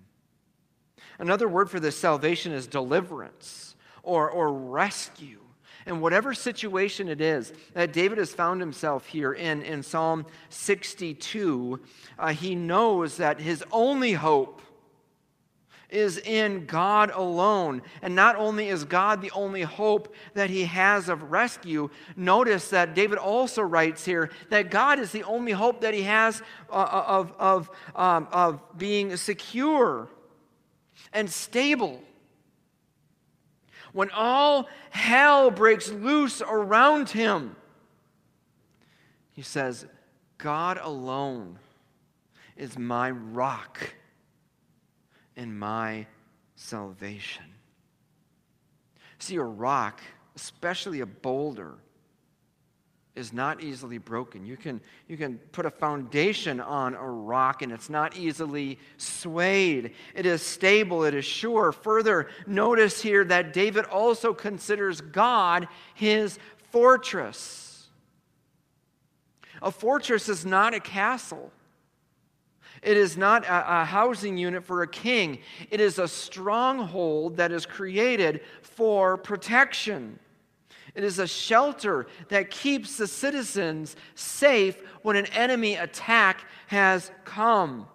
Another 1.18 1.46
word 1.46 1.70
for 1.70 1.78
this 1.78 1.96
salvation 1.96 2.52
is 2.52 2.66
deliverance 2.66 3.76
or, 4.02 4.30
or 4.30 4.52
rescue. 4.52 5.40
And 5.86 6.02
whatever 6.02 6.34
situation 6.34 7.08
it 7.08 7.20
is 7.20 7.52
that 7.74 7.92
David 7.92 8.18
has 8.18 8.32
found 8.32 8.60
himself 8.60 9.06
here 9.06 9.32
in, 9.32 9.62
in 9.62 9.84
Psalm 9.84 10.26
62, 10.50 11.80
uh, 12.18 12.28
he 12.32 12.56
knows 12.56 13.18
that 13.18 13.40
his 13.40 13.64
only 13.70 14.12
hope 14.12 14.60
is 15.88 16.18
in 16.18 16.66
God 16.66 17.10
alone. 17.14 17.82
And 18.02 18.16
not 18.16 18.36
only 18.36 18.68
is 18.68 18.84
God 18.84 19.22
the 19.22 19.30
only 19.30 19.62
hope 19.62 20.14
that 20.34 20.50
he 20.50 20.64
has 20.64 21.08
of 21.08 21.30
rescue, 21.30 21.90
notice 22.16 22.70
that 22.70 22.94
David 22.94 23.18
also 23.18 23.62
writes 23.62 24.04
here 24.04 24.30
that 24.50 24.70
God 24.70 24.98
is 24.98 25.12
the 25.12 25.22
only 25.22 25.52
hope 25.52 25.82
that 25.82 25.94
he 25.94 26.02
has 26.02 26.42
uh, 26.70 26.74
uh, 26.74 27.04
of, 27.06 27.32
of, 27.38 27.70
um, 27.94 28.28
of 28.32 28.60
being 28.76 29.16
secure 29.16 30.08
and 31.12 31.30
stable. 31.30 32.00
When 33.96 34.10
all 34.10 34.68
hell 34.90 35.50
breaks 35.50 35.88
loose 35.88 36.42
around 36.42 37.08
him, 37.08 37.56
he 39.32 39.40
says, 39.40 39.86
God 40.36 40.78
alone 40.82 41.58
is 42.58 42.76
my 42.76 43.10
rock 43.10 43.94
and 45.34 45.58
my 45.58 46.06
salvation. 46.56 47.46
See, 49.18 49.36
a 49.36 49.42
rock, 49.42 50.02
especially 50.34 51.00
a 51.00 51.06
boulder, 51.06 51.76
is 53.16 53.32
not 53.32 53.62
easily 53.62 53.98
broken. 53.98 54.44
You 54.44 54.56
can, 54.56 54.80
you 55.08 55.16
can 55.16 55.38
put 55.50 55.64
a 55.64 55.70
foundation 55.70 56.60
on 56.60 56.94
a 56.94 57.10
rock 57.10 57.62
and 57.62 57.72
it's 57.72 57.88
not 57.88 58.16
easily 58.16 58.78
swayed. 58.98 59.92
It 60.14 60.26
is 60.26 60.42
stable, 60.42 61.04
it 61.04 61.14
is 61.14 61.24
sure. 61.24 61.72
Further, 61.72 62.28
notice 62.46 63.00
here 63.00 63.24
that 63.24 63.52
David 63.54 63.86
also 63.86 64.34
considers 64.34 65.00
God 65.00 65.66
his 65.94 66.38
fortress. 66.70 67.88
A 69.62 69.70
fortress 69.70 70.28
is 70.28 70.44
not 70.44 70.74
a 70.74 70.80
castle. 70.80 71.50
It 72.82 72.98
is 72.98 73.16
not 73.16 73.44
a, 73.44 73.80
a, 73.80 73.84
housing 73.84 74.36
unit 74.36 74.62
for 74.62 74.82
a 74.82 74.86
king. 74.86 75.38
It 75.70 75.80
is 75.80 75.98
a 75.98 76.06
stronghold 76.06 77.38
that 77.38 77.50
is 77.50 77.64
created 77.64 78.42
for 78.60 79.16
protection. 79.16 80.18
It 80.96 81.04
is 81.04 81.18
a 81.18 81.26
shelter 81.26 82.06
that 82.28 82.50
keeps 82.50 82.96
the 82.96 83.06
citizens 83.06 83.96
safe 84.14 84.80
when 85.02 85.14
an 85.14 85.26
enemy 85.26 85.74
attack 85.74 86.46
has 86.68 87.10
come. 87.26 87.86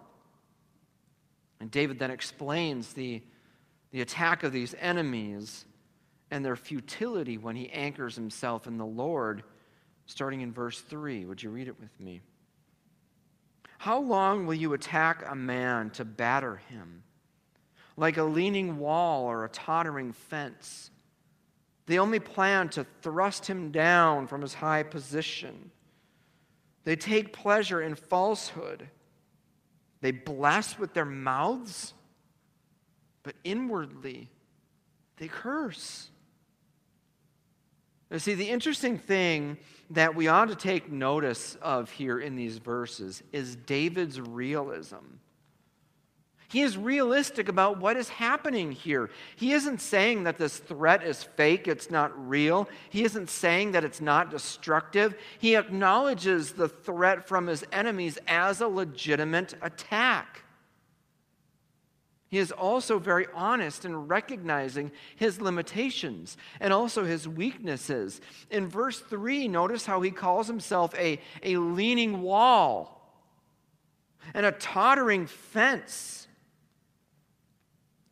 And 1.58 1.68
David 1.68 1.98
then 1.98 2.12
explains 2.12 2.92
the, 2.92 3.20
the 3.90 4.02
attack 4.02 4.44
of 4.44 4.52
these 4.52 4.76
enemies 4.78 5.64
and 6.30 6.44
their 6.44 6.54
futility 6.54 7.38
when 7.38 7.56
he 7.56 7.68
anchors 7.70 8.14
himself 8.14 8.68
in 8.68 8.78
the 8.78 8.86
Lord, 8.86 9.42
starting 10.06 10.40
in 10.40 10.52
verse 10.52 10.80
3. 10.80 11.24
Would 11.24 11.42
you 11.42 11.50
read 11.50 11.66
it 11.66 11.80
with 11.80 11.98
me? 11.98 12.20
How 13.78 13.98
long 13.98 14.46
will 14.46 14.54
you 14.54 14.74
attack 14.74 15.24
a 15.28 15.34
man 15.34 15.90
to 15.90 16.04
batter 16.04 16.56
him? 16.68 17.02
Like 17.96 18.16
a 18.16 18.22
leaning 18.22 18.78
wall 18.78 19.24
or 19.24 19.44
a 19.44 19.48
tottering 19.48 20.12
fence. 20.12 20.92
They 21.86 21.98
only 21.98 22.20
plan 22.20 22.68
to 22.70 22.86
thrust 23.02 23.46
him 23.46 23.70
down 23.70 24.26
from 24.26 24.42
his 24.42 24.54
high 24.54 24.82
position. 24.82 25.70
They 26.84 26.96
take 26.96 27.32
pleasure 27.32 27.82
in 27.82 27.94
falsehood. 27.94 28.88
They 30.00 30.10
bless 30.10 30.78
with 30.78 30.94
their 30.94 31.04
mouths, 31.04 31.94
but 33.22 33.34
inwardly 33.44 34.28
they 35.16 35.28
curse. 35.28 36.08
You 38.10 38.18
see, 38.18 38.34
the 38.34 38.48
interesting 38.48 38.98
thing 38.98 39.56
that 39.90 40.14
we 40.14 40.28
ought 40.28 40.48
to 40.48 40.54
take 40.54 40.92
notice 40.92 41.56
of 41.62 41.90
here 41.90 42.18
in 42.18 42.36
these 42.36 42.58
verses 42.58 43.22
is 43.32 43.56
David's 43.56 44.20
realism. 44.20 44.96
He 46.52 46.60
is 46.60 46.76
realistic 46.76 47.48
about 47.48 47.78
what 47.78 47.96
is 47.96 48.10
happening 48.10 48.72
here. 48.72 49.08
He 49.36 49.54
isn't 49.54 49.80
saying 49.80 50.24
that 50.24 50.36
this 50.36 50.58
threat 50.58 51.02
is 51.02 51.22
fake, 51.22 51.66
it's 51.66 51.90
not 51.90 52.28
real. 52.28 52.68
He 52.90 53.04
isn't 53.04 53.30
saying 53.30 53.72
that 53.72 53.84
it's 53.84 54.02
not 54.02 54.30
destructive. 54.30 55.14
He 55.38 55.56
acknowledges 55.56 56.52
the 56.52 56.68
threat 56.68 57.26
from 57.26 57.46
his 57.46 57.64
enemies 57.72 58.18
as 58.28 58.60
a 58.60 58.68
legitimate 58.68 59.54
attack. 59.62 60.42
He 62.28 62.36
is 62.36 62.52
also 62.52 62.98
very 62.98 63.28
honest 63.34 63.86
in 63.86 64.06
recognizing 64.06 64.92
his 65.16 65.40
limitations 65.40 66.36
and 66.60 66.70
also 66.70 67.04
his 67.04 67.26
weaknesses. 67.26 68.20
In 68.50 68.68
verse 68.68 69.00
3, 69.00 69.48
notice 69.48 69.86
how 69.86 70.02
he 70.02 70.10
calls 70.10 70.48
himself 70.48 70.94
a, 70.98 71.18
a 71.42 71.56
leaning 71.56 72.20
wall 72.20 73.16
and 74.34 74.44
a 74.44 74.52
tottering 74.52 75.26
fence. 75.26 76.21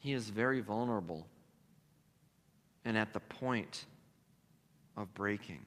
He 0.01 0.15
is 0.15 0.29
very 0.31 0.61
vulnerable 0.61 1.27
and 2.85 2.97
at 2.97 3.13
the 3.13 3.21
point 3.21 3.85
of 4.97 5.13
breaking. 5.15 5.61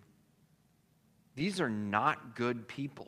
These 1.35 1.61
are 1.61 1.69
not 1.69 2.35
good 2.35 2.67
people 2.67 3.07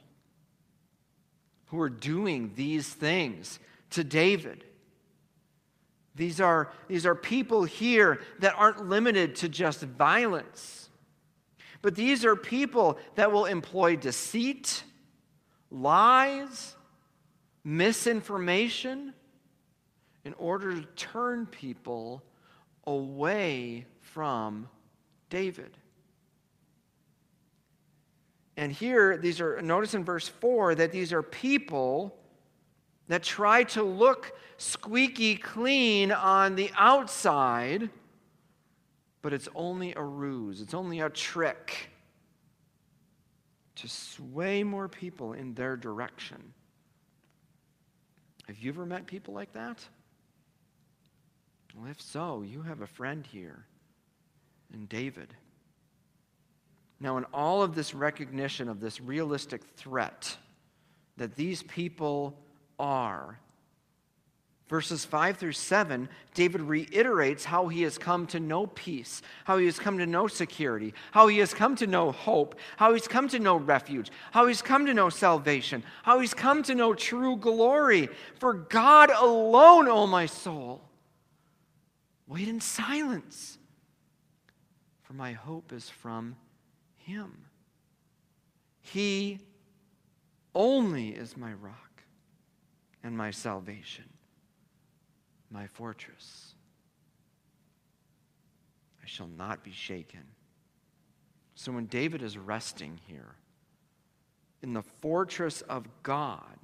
who 1.67 1.82
are 1.82 1.89
doing 1.89 2.51
these 2.55 2.88
things 2.88 3.60
to 3.91 4.03
David. 4.03 4.63
These 6.13 6.39
are, 6.39 6.72
these 6.88 7.05
are 7.08 7.15
people 7.15 7.63
here 7.63 8.22
that 8.39 8.53
aren't 8.55 8.88
limited 8.88 9.36
to 9.38 9.50
just 9.50 9.82
violence, 9.82 10.89
but 11.82 11.96
these 11.96 12.24
are 12.24 12.36
people 12.36 13.00
that 13.15 13.32
will 13.32 13.46
employ 13.46 13.96
deceit, 13.96 14.84
lies, 15.72 16.75
misinformation 17.63 19.13
in 20.25 20.34
order 20.34 20.74
to 20.74 20.82
turn 20.96 21.46
people 21.46 22.24
away 22.86 23.86
from 24.01 24.67
David. 25.29 25.77
And 28.58 28.72
here, 28.72 29.17
these 29.17 29.39
are, 29.39 29.62
notice 29.62 29.94
in 29.94 30.03
verse 30.03 30.27
4 30.27 30.75
that 30.75 30.91
these 30.91 31.13
are 31.13 31.22
people 31.22 32.15
that 33.08 33.22
try 33.22 33.63
to 33.63 33.84
look 33.84 34.34
squeaky 34.58 35.36
clean 35.36 36.12
on 36.12 36.55
the 36.55 36.72
outside, 36.75 37.89
but 39.22 39.34
it's 39.34 39.50
only 39.53 39.94
a 39.96 40.01
ruse, 40.01 40.62
it's 40.62 40.74
only 40.74 41.01
a 41.01 41.10
trick 41.10 41.89
to 43.75 43.89
sway 43.89 44.63
more 44.63 44.88
people 44.88 45.34
in 45.34 45.53
their 45.53 45.75
direction. 45.75 46.53
Have 48.48 48.58
you 48.58 48.72
ever 48.72 48.86
met 48.86 49.05
people 49.05 49.34
like 49.34 49.51
that? 49.53 49.86
Well, 51.75 51.91
if 51.91 52.01
so, 52.01 52.41
you 52.41 52.62
have 52.62 52.82
a 52.82 52.88
friend 52.88 53.25
here 53.25 53.65
in 54.74 54.86
David. 54.86 55.34
Now, 57.00 57.17
in 57.17 57.25
all 57.34 57.62
of 57.62 57.75
this 57.75 57.94
recognition 57.94 58.70
of 58.70 58.79
this 58.79 59.01
realistic 59.01 59.62
threat 59.75 60.38
that 61.17 61.36
these 61.36 61.63
people 61.63 62.38
are. 62.79 63.39
Verses 64.67 65.05
5 65.05 65.38
through 65.38 65.51
7, 65.51 66.10
David 66.34 66.62
reiterates 66.62 67.46
how 67.46 67.67
he 67.67 67.84
has 67.84 68.00
come 68.00 68.25
to 68.27 68.39
know 68.39 68.65
peace, 68.65 69.22
how 69.44 69.58
he 69.58 69.65
has 69.65 69.77
come 69.77 70.00
to 70.00 70.08
know 70.08 70.27
security, 70.27 70.94
how 71.12 71.27
he 71.27 71.38
has 71.38 71.53
come 71.53 71.75
to 71.75 71.86
know 71.86 72.12
hope, 72.12 72.55
how 72.77 72.94
he's 72.94 73.08
come 73.08 73.27
to 73.27 73.38
know 73.38 73.58
refuge, 73.58 74.10
how 74.32 74.48
he's 74.48 74.63
come 74.63 74.88
to 74.88 74.94
know 74.94 75.10
salvation, 75.10 75.84
how 76.01 76.20
he's 76.20 76.34
come 76.34 76.63
to 76.63 76.74
know 76.74 76.96
true 76.96 77.38
glory. 77.38 78.10
For 78.39 78.53
God 78.53 79.12
alone, 79.12 79.88
O 79.88 80.08
my 80.08 80.25
soul, 80.25 80.82
wait 82.27 82.48
in 82.48 82.60
silence, 82.60 83.58
for 85.03 85.13
my 85.13 85.34
hope 85.34 85.72
is 85.72 85.89
from 85.89 86.36
him. 86.96 87.46
He 88.82 89.39
only 90.53 91.10
is 91.10 91.36
my 91.38 91.53
rock 91.53 92.03
and 93.03 93.15
my 93.15 93.32
salvation, 93.32 94.05
my 95.51 95.67
fortress. 95.67 96.53
I 99.03 99.08
shall 99.08 99.29
not 99.38 99.63
be 99.63 99.72
shaken. 99.72 100.24
So 101.53 101.72
when 101.72 101.86
David 101.86 102.22
is 102.22 102.38
resting 102.38 103.00
here 103.08 103.36
in 104.62 104.74
the 104.74 104.82
fortress 104.82 105.62
of 105.62 105.88
God, 106.03 106.58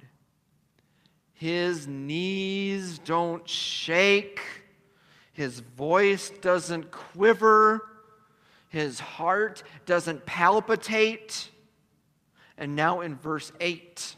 his 1.32 1.86
knees 1.86 2.98
don't 2.98 3.48
shake, 3.48 4.40
his 5.32 5.60
voice 5.60 6.30
doesn't 6.40 6.90
quiver, 6.90 7.88
his 8.68 9.00
heart 9.00 9.62
doesn't 9.86 10.26
palpitate. 10.26 11.50
And 12.58 12.76
now 12.76 13.00
in 13.00 13.16
verse 13.16 13.52
8, 13.60 14.16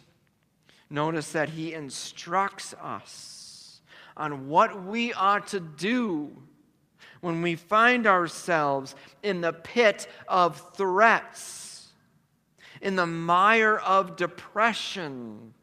Notice 0.91 1.33
that 1.33 1.49
he 1.49 1.75
instructs 1.75 2.73
us 2.81 3.81
on 4.17 4.49
what 4.49 4.85
we 4.85 5.13
ought 5.13 5.49
to 5.49 5.59
do 5.59 6.31
when 7.21 7.43
we 7.43 7.57
find 7.57 8.07
ourselves 8.07 8.95
in 9.23 9.41
the 9.41 9.53
pit 9.53 10.07
of 10.29 10.77
threats, 10.77 11.89
in 12.81 12.97
the 12.97 13.07
mire 13.07 13.79
of 13.79 14.15
depression, 14.15 15.55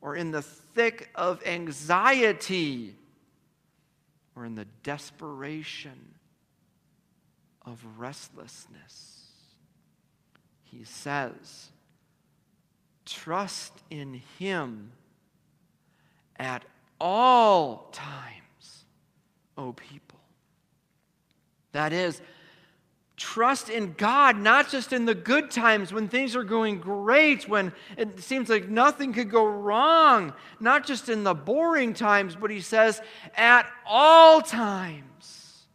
or 0.00 0.14
in 0.16 0.30
the 0.30 0.42
thick 0.42 1.10
of 1.14 1.44
anxiety, 1.44 2.94
or 4.36 4.44
in 4.44 4.54
the 4.54 4.66
desperation 4.82 6.14
of 7.64 7.84
restlessness. 7.96 9.24
He 10.64 10.84
says, 10.84 11.70
Trust 13.06 13.72
in 13.88 14.20
Him 14.38 14.92
at 16.36 16.64
all 17.00 17.88
times, 17.92 18.84
O 19.56 19.72
people. 19.72 20.20
That 21.72 21.92
is, 21.92 22.20
trust 23.16 23.70
in 23.70 23.94
God, 23.94 24.36
not 24.36 24.68
just 24.68 24.92
in 24.92 25.06
the 25.06 25.14
good 25.14 25.50
times 25.50 25.92
when 25.92 26.08
things 26.08 26.36
are 26.36 26.44
going 26.44 26.78
great, 26.78 27.48
when 27.48 27.72
it 27.96 28.20
seems 28.20 28.48
like 28.48 28.68
nothing 28.68 29.12
could 29.12 29.30
go 29.30 29.46
wrong, 29.46 30.34
not 30.60 30.86
just 30.86 31.08
in 31.08 31.24
the 31.24 31.34
boring 31.34 31.94
times, 31.94 32.36
but 32.36 32.50
He 32.50 32.60
says, 32.60 33.00
at 33.34 33.70
all 33.86 34.42
times. 34.42 35.66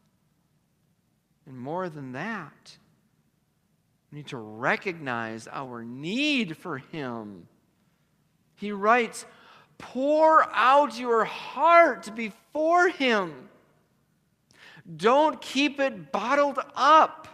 And 1.48 1.58
more 1.58 1.90
than 1.90 2.12
that, 2.12 2.78
we 4.12 4.18
need 4.18 4.28
to 4.28 4.38
recognize 4.38 5.48
our 5.52 5.84
need 5.84 6.58
for 6.58 6.78
Him. 6.78 7.48
He 8.56 8.72
writes, 8.72 9.26
Pour 9.80 10.48
out 10.54 11.00
your 11.00 11.26
heart 11.26 12.16
before 12.16 12.90
Him. 12.90 13.50
Don't 14.98 15.42
keep 15.42 15.80
it 15.80 16.12
bottled 16.12 16.60
up. 16.76 17.28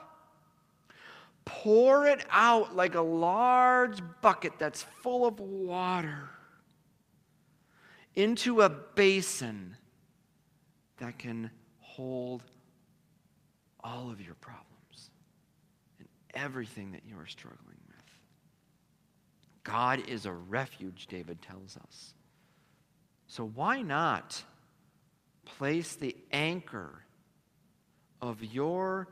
Pour 1.47 2.05
it 2.05 2.25
out 2.29 2.75
like 2.75 2.95
a 2.95 3.01
large 3.01 3.99
bucket 4.21 4.53
that's 4.59 4.83
full 5.01 5.25
of 5.25 5.39
water 5.39 6.29
into 8.15 8.61
a 8.61 8.69
basin 8.69 9.77
that 10.97 11.17
can 11.17 11.49
hold 11.79 12.43
all 13.81 14.11
of 14.11 14.19
your 14.19 14.35
problems 14.35 15.11
and 15.99 16.07
everything 16.33 16.91
that 16.91 17.03
you 17.07 17.17
are 17.17 17.27
struggling 17.27 17.77
with. 17.87 17.95
God 19.63 20.03
is 20.09 20.25
a 20.25 20.33
refuge, 20.33 21.07
David 21.07 21.41
tells 21.41 21.77
us. 21.77 22.13
So 23.27 23.45
why 23.45 23.81
not 23.81 24.43
place 25.45 25.95
the 25.95 26.15
anchor 26.31 27.03
of 28.21 28.43
your 28.43 29.07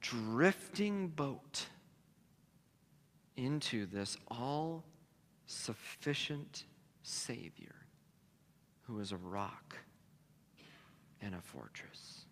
drifting 0.00 1.08
boat 1.08 1.66
into 3.36 3.86
this 3.86 4.16
all 4.28 4.84
sufficient 5.46 6.64
Savior 7.02 7.74
who 8.82 9.00
is 9.00 9.12
a 9.12 9.16
rock 9.16 9.76
and 11.20 11.34
a 11.34 11.40
fortress? 11.40 12.24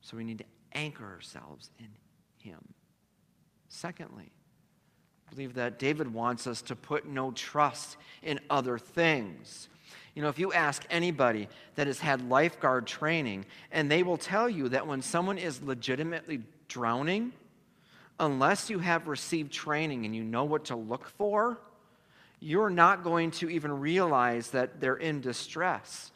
So 0.00 0.16
we 0.16 0.24
need 0.24 0.38
to 0.38 0.44
anchor 0.74 1.04
ourselves 1.04 1.70
in 1.78 1.88
Him. 2.38 2.74
Secondly, 3.68 4.32
I 5.32 5.34
believe 5.34 5.54
that 5.54 5.78
David 5.78 6.12
wants 6.12 6.46
us 6.46 6.60
to 6.62 6.76
put 6.76 7.06
no 7.06 7.30
trust 7.30 7.96
in 8.22 8.38
other 8.50 8.78
things. 8.78 9.68
You 10.14 10.22
know, 10.22 10.28
if 10.28 10.38
you 10.38 10.52
ask 10.52 10.84
anybody 10.90 11.48
that 11.76 11.86
has 11.86 11.98
had 11.98 12.28
lifeguard 12.28 12.86
training, 12.86 13.46
and 13.70 13.90
they 13.90 14.02
will 14.02 14.18
tell 14.18 14.48
you 14.48 14.68
that 14.68 14.86
when 14.86 15.00
someone 15.00 15.38
is 15.38 15.62
legitimately 15.62 16.42
drowning, 16.68 17.32
unless 18.20 18.68
you 18.68 18.78
have 18.78 19.08
received 19.08 19.52
training 19.52 20.04
and 20.04 20.14
you 20.14 20.22
know 20.22 20.44
what 20.44 20.66
to 20.66 20.76
look 20.76 21.08
for, 21.08 21.58
you're 22.40 22.70
not 22.70 23.04
going 23.04 23.30
to 23.30 23.48
even 23.48 23.80
realize 23.80 24.50
that 24.50 24.80
they're 24.80 24.96
in 24.96 25.20
distress. 25.20 26.10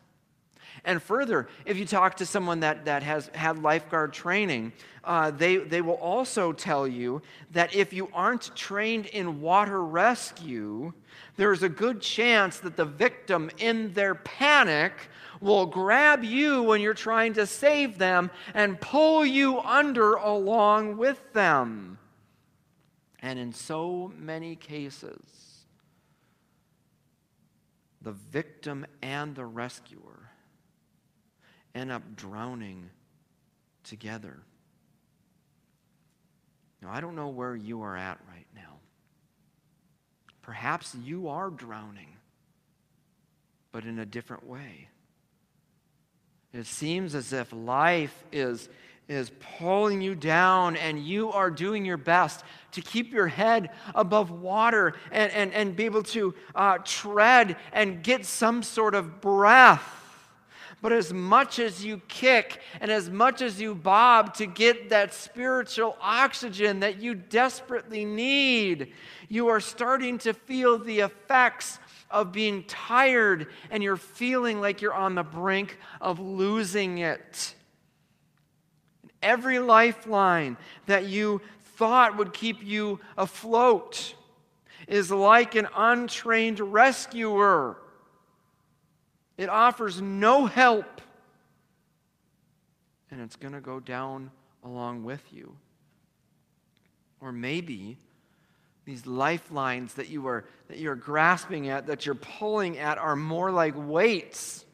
And 0.84 1.02
further, 1.02 1.48
if 1.64 1.76
you 1.76 1.86
talk 1.86 2.16
to 2.16 2.26
someone 2.26 2.60
that, 2.60 2.84
that 2.84 3.02
has 3.02 3.28
had 3.34 3.62
lifeguard 3.62 4.12
training, 4.12 4.72
uh, 5.04 5.30
they, 5.30 5.56
they 5.56 5.80
will 5.80 5.94
also 5.94 6.52
tell 6.52 6.86
you 6.86 7.22
that 7.52 7.74
if 7.74 7.92
you 7.92 8.08
aren't 8.12 8.54
trained 8.56 9.06
in 9.06 9.40
water 9.40 9.82
rescue, 9.82 10.92
there's 11.36 11.62
a 11.62 11.68
good 11.68 12.00
chance 12.00 12.58
that 12.58 12.76
the 12.76 12.84
victim, 12.84 13.50
in 13.58 13.92
their 13.94 14.14
panic, 14.14 14.92
will 15.40 15.66
grab 15.66 16.24
you 16.24 16.62
when 16.62 16.80
you're 16.80 16.94
trying 16.94 17.34
to 17.34 17.46
save 17.46 17.98
them 17.98 18.30
and 18.54 18.80
pull 18.80 19.24
you 19.24 19.60
under 19.60 20.14
along 20.14 20.96
with 20.96 21.32
them. 21.32 21.98
And 23.20 23.38
in 23.38 23.52
so 23.52 24.12
many 24.16 24.56
cases, 24.56 25.20
the 28.02 28.12
victim 28.12 28.86
and 29.02 29.34
the 29.34 29.44
rescuer 29.44 30.25
end 31.76 31.92
up 31.92 32.16
drowning 32.16 32.88
together. 33.84 34.38
Now, 36.82 36.88
I 36.90 37.00
don't 37.00 37.14
know 37.14 37.28
where 37.28 37.54
you 37.54 37.82
are 37.82 37.96
at 37.96 38.18
right 38.28 38.46
now. 38.54 38.78
Perhaps 40.42 40.94
you 41.04 41.28
are 41.28 41.50
drowning, 41.50 42.16
but 43.72 43.84
in 43.84 43.98
a 43.98 44.06
different 44.06 44.46
way. 44.46 44.88
It 46.52 46.66
seems 46.66 47.14
as 47.14 47.32
if 47.32 47.52
life 47.52 48.24
is, 48.32 48.68
is 49.08 49.30
pulling 49.58 50.00
you 50.00 50.14
down 50.14 50.76
and 50.76 50.98
you 50.98 51.30
are 51.32 51.50
doing 51.50 51.84
your 51.84 51.96
best 51.98 52.44
to 52.72 52.80
keep 52.80 53.12
your 53.12 53.26
head 53.26 53.70
above 53.94 54.30
water 54.30 54.94
and, 55.10 55.30
and, 55.32 55.52
and 55.52 55.76
be 55.76 55.84
able 55.84 56.04
to 56.04 56.34
uh, 56.54 56.78
tread 56.84 57.56
and 57.72 58.02
get 58.02 58.24
some 58.24 58.62
sort 58.62 58.94
of 58.94 59.20
breath. 59.20 60.06
But 60.82 60.92
as 60.92 61.12
much 61.12 61.58
as 61.58 61.84
you 61.84 62.00
kick 62.06 62.60
and 62.80 62.90
as 62.90 63.08
much 63.08 63.40
as 63.40 63.60
you 63.60 63.74
bob 63.74 64.34
to 64.34 64.46
get 64.46 64.90
that 64.90 65.14
spiritual 65.14 65.96
oxygen 66.00 66.80
that 66.80 67.00
you 67.00 67.14
desperately 67.14 68.04
need, 68.04 68.92
you 69.28 69.48
are 69.48 69.60
starting 69.60 70.18
to 70.18 70.34
feel 70.34 70.78
the 70.78 71.00
effects 71.00 71.78
of 72.10 72.30
being 72.30 72.62
tired 72.64 73.48
and 73.70 73.82
you're 73.82 73.96
feeling 73.96 74.60
like 74.60 74.80
you're 74.80 74.94
on 74.94 75.14
the 75.14 75.24
brink 75.24 75.78
of 76.00 76.20
losing 76.20 76.98
it. 76.98 77.54
Every 79.22 79.58
lifeline 79.58 80.56
that 80.86 81.06
you 81.06 81.40
thought 81.76 82.16
would 82.16 82.32
keep 82.32 82.62
you 82.62 83.00
afloat 83.16 84.14
is 84.86 85.10
like 85.10 85.54
an 85.54 85.68
untrained 85.74 86.60
rescuer 86.60 87.78
it 89.37 89.49
offers 89.49 90.01
no 90.01 90.46
help. 90.46 91.01
And 93.11 93.20
it's 93.20 93.37
going 93.37 93.55
to 93.55 93.61
go 93.61 93.81
down 93.81 94.31
along 94.64 95.05
with 95.05 95.22
you. 95.33 95.57
Or 97.20 97.33
maybe 97.33 97.99
these 98.85 99.07
lifelines 99.07 99.94
that 99.94 100.09
you 100.09 100.27
are 100.27 100.44
that 100.68 100.79
you're 100.79 100.94
grasping 100.94 101.68
at, 101.68 101.87
that 101.87 102.07
you're 102.07 102.14
pulling 102.14 102.79
at, 102.79 102.99
are 102.99 103.16
more 103.16 103.51
like 103.51 103.75
weights. 103.77 104.64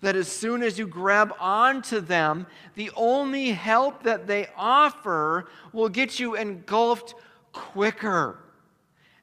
That 0.00 0.16
as 0.16 0.28
soon 0.28 0.62
as 0.62 0.78
you 0.78 0.86
grab 0.86 1.34
onto 1.38 2.00
them, 2.00 2.46
the 2.74 2.90
only 2.96 3.50
help 3.50 4.04
that 4.04 4.26
they 4.26 4.48
offer 4.56 5.46
will 5.72 5.90
get 5.90 6.18
you 6.18 6.34
engulfed 6.34 7.14
quicker 7.52 8.38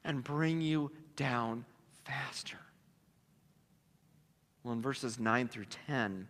and 0.03 0.23
bring 0.23 0.61
you 0.61 0.91
down 1.15 1.65
faster. 2.05 2.59
Well, 4.63 4.73
in 4.73 4.81
verses 4.81 5.19
9 5.19 5.47
through 5.47 5.65
10, 5.87 6.27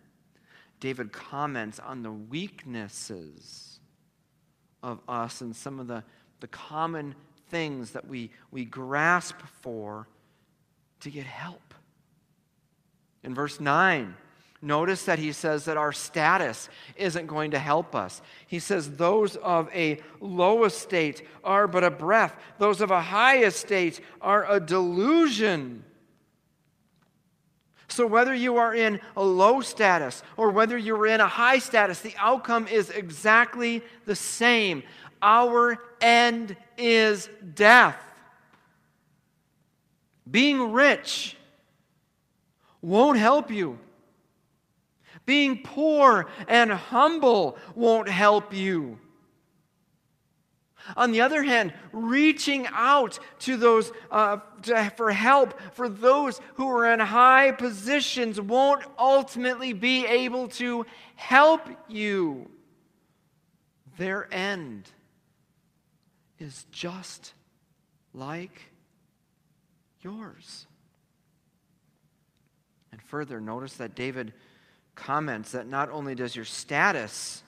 David 0.80 1.12
comments 1.12 1.80
on 1.80 2.04
the 2.04 2.12
weaknesses 2.12 3.80
of 4.82 5.00
us 5.08 5.42
and 5.42 5.56
some 5.56 5.80
of 5.80 5.88
the, 5.88 6.04
the 6.40 6.48
common 6.48 7.16
things 7.50 7.92
that 7.92 8.08
we, 8.08 8.32
we 8.52 8.66
grasp 8.66 9.36
for 9.62 10.08
to 11.02 11.10
get 11.10 11.26
help. 11.26 11.74
In 13.24 13.34
verse 13.36 13.60
9, 13.60 14.16
notice 14.62 15.04
that 15.06 15.20
he 15.20 15.32
says 15.32 15.66
that 15.66 15.76
our 15.76 15.92
status 15.92 16.70
isn't 16.96 17.28
going 17.28 17.52
to 17.52 17.60
help 17.60 17.96
us. 17.96 18.22
He 18.48 18.60
says, 18.60 18.92
Those 18.92 19.36
of 19.38 19.70
a 19.74 20.00
low 20.22 20.64
estate 20.64 21.28
are 21.44 21.68
but 21.68 21.84
a 21.84 21.92
breath, 21.92 22.36
those 22.58 22.80
of 22.80 22.92
a 22.92 23.02
high 23.02 23.40
estate 23.44 24.00
are 24.22 24.50
a 24.50 24.60
delusion. 24.60 25.84
So, 27.92 28.06
whether 28.06 28.34
you 28.34 28.58
are 28.58 28.74
in 28.74 29.02
a 29.18 29.24
low 29.24 29.62
status 29.62 30.24
or 30.38 30.52
whether 30.52 30.78
you're 30.78 31.08
in 31.08 31.22
a 31.22 31.28
high 31.28 31.60
status, 31.60 32.00
the 32.02 32.14
outcome 32.18 32.68
is 32.68 32.90
exactly 32.90 33.84
the 34.06 34.16
same. 34.16 34.84
Our 35.22 35.78
end 36.00 36.56
is 36.78 37.30
death. 37.56 37.98
Being 40.30 40.72
rich 40.72 41.36
won't 42.82 43.18
help 43.18 43.52
you. 43.52 43.80
Being 45.26 45.62
poor 45.64 46.28
and 46.48 46.72
humble 46.72 47.58
won't 47.76 48.10
help 48.10 48.54
you. 48.54 49.00
On 50.98 51.12
the 51.12 51.22
other 51.22 51.44
hand, 51.44 51.74
reaching 51.92 52.68
out 52.72 53.20
to 53.40 53.58
those 53.58 53.92
uh, 54.12 54.38
to, 54.64 54.92
for 54.96 55.12
help 55.12 55.60
for 55.74 55.90
those 55.90 56.40
who 56.56 56.68
are 56.70 56.92
in 56.92 57.00
high 57.00 57.52
positions 57.52 58.40
won't 58.40 58.84
ultimately 58.98 59.74
be 59.74 60.06
able 60.06 60.48
to 60.50 60.86
help 61.16 61.68
you. 61.88 62.50
Their 63.98 64.34
end 64.34 64.90
is 66.40 66.66
just 66.72 67.34
like 68.14 68.70
yours. 70.02 70.66
And 72.92 73.02
further, 73.02 73.40
notice 73.40 73.74
that 73.76 73.96
David 73.96 74.34
comments 74.96 75.52
that 75.52 75.68
not 75.68 75.90
only 75.90 76.16
does 76.16 76.36
your 76.36 76.46
status 76.46 77.44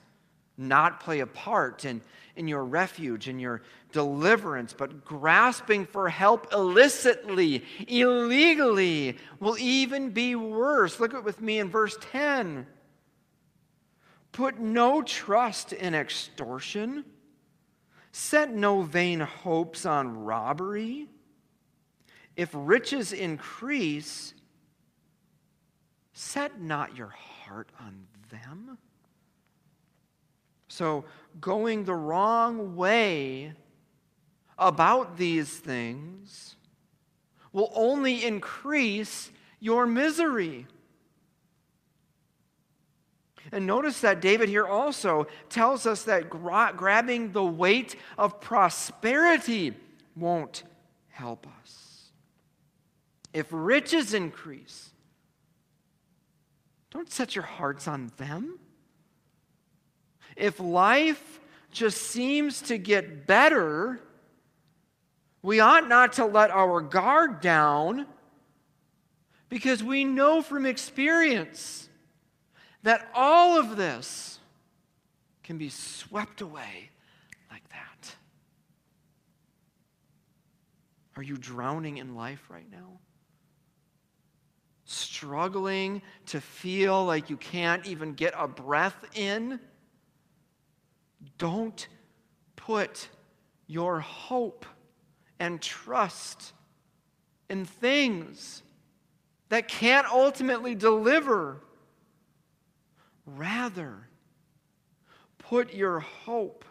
not 0.56 1.00
play 1.00 1.20
a 1.20 1.26
part 1.26 1.84
in, 1.84 2.00
in 2.36 2.48
your 2.48 2.64
refuge, 2.64 3.28
in 3.28 3.38
your 3.38 3.62
deliverance, 3.92 4.74
but 4.76 5.04
grasping 5.04 5.86
for 5.86 6.08
help 6.08 6.52
illicitly, 6.52 7.64
illegally, 7.86 9.18
will 9.38 9.58
even 9.58 10.10
be 10.10 10.34
worse. 10.34 10.98
Look 10.98 11.14
at 11.14 11.24
with 11.24 11.40
me 11.40 11.58
in 11.58 11.68
verse 11.68 11.96
10. 12.12 12.66
Put 14.32 14.58
no 14.58 15.02
trust 15.02 15.72
in 15.72 15.94
extortion. 15.94 17.04
Set 18.12 18.52
no 18.52 18.82
vain 18.82 19.20
hopes 19.20 19.84
on 19.84 20.24
robbery. 20.24 21.08
If 22.36 22.50
riches 22.54 23.12
increase, 23.12 24.32
set 26.14 26.60
not 26.60 26.96
your 26.96 27.08
heart 27.08 27.68
on 27.78 28.06
them. 28.30 28.78
So, 30.72 31.04
going 31.38 31.84
the 31.84 31.94
wrong 31.94 32.76
way 32.76 33.52
about 34.56 35.18
these 35.18 35.50
things 35.50 36.56
will 37.52 37.70
only 37.74 38.24
increase 38.24 39.30
your 39.60 39.84
misery. 39.84 40.66
And 43.52 43.66
notice 43.66 44.00
that 44.00 44.22
David 44.22 44.48
here 44.48 44.66
also 44.66 45.26
tells 45.50 45.84
us 45.84 46.04
that 46.04 46.30
gra- 46.30 46.72
grabbing 46.74 47.32
the 47.32 47.44
weight 47.44 47.94
of 48.16 48.40
prosperity 48.40 49.74
won't 50.16 50.62
help 51.10 51.46
us. 51.60 52.12
If 53.34 53.46
riches 53.50 54.14
increase, 54.14 54.88
don't 56.90 57.12
set 57.12 57.34
your 57.34 57.44
hearts 57.44 57.86
on 57.86 58.10
them. 58.16 58.58
If 60.36 60.60
life 60.60 61.40
just 61.70 61.98
seems 61.98 62.62
to 62.62 62.78
get 62.78 63.26
better, 63.26 64.00
we 65.42 65.60
ought 65.60 65.88
not 65.88 66.14
to 66.14 66.24
let 66.24 66.50
our 66.50 66.80
guard 66.80 67.40
down 67.40 68.06
because 69.48 69.82
we 69.82 70.04
know 70.04 70.40
from 70.40 70.64
experience 70.64 71.88
that 72.82 73.08
all 73.14 73.58
of 73.58 73.76
this 73.76 74.38
can 75.42 75.58
be 75.58 75.68
swept 75.68 76.40
away 76.40 76.90
like 77.50 77.68
that. 77.70 78.14
Are 81.16 81.22
you 81.22 81.36
drowning 81.36 81.98
in 81.98 82.14
life 82.14 82.44
right 82.48 82.70
now? 82.70 82.98
Struggling 84.84 86.02
to 86.26 86.40
feel 86.40 87.04
like 87.04 87.28
you 87.28 87.36
can't 87.36 87.86
even 87.86 88.14
get 88.14 88.34
a 88.36 88.48
breath 88.48 89.04
in? 89.14 89.60
Don't 91.38 91.86
put 92.56 93.08
your 93.66 94.00
hope 94.00 94.66
and 95.38 95.60
trust 95.60 96.52
in 97.48 97.64
things 97.64 98.62
that 99.48 99.68
can't 99.68 100.06
ultimately 100.06 100.74
deliver. 100.74 101.60
Rather, 103.26 104.08
put 105.38 105.74
your 105.74 106.00
hope 106.00 106.64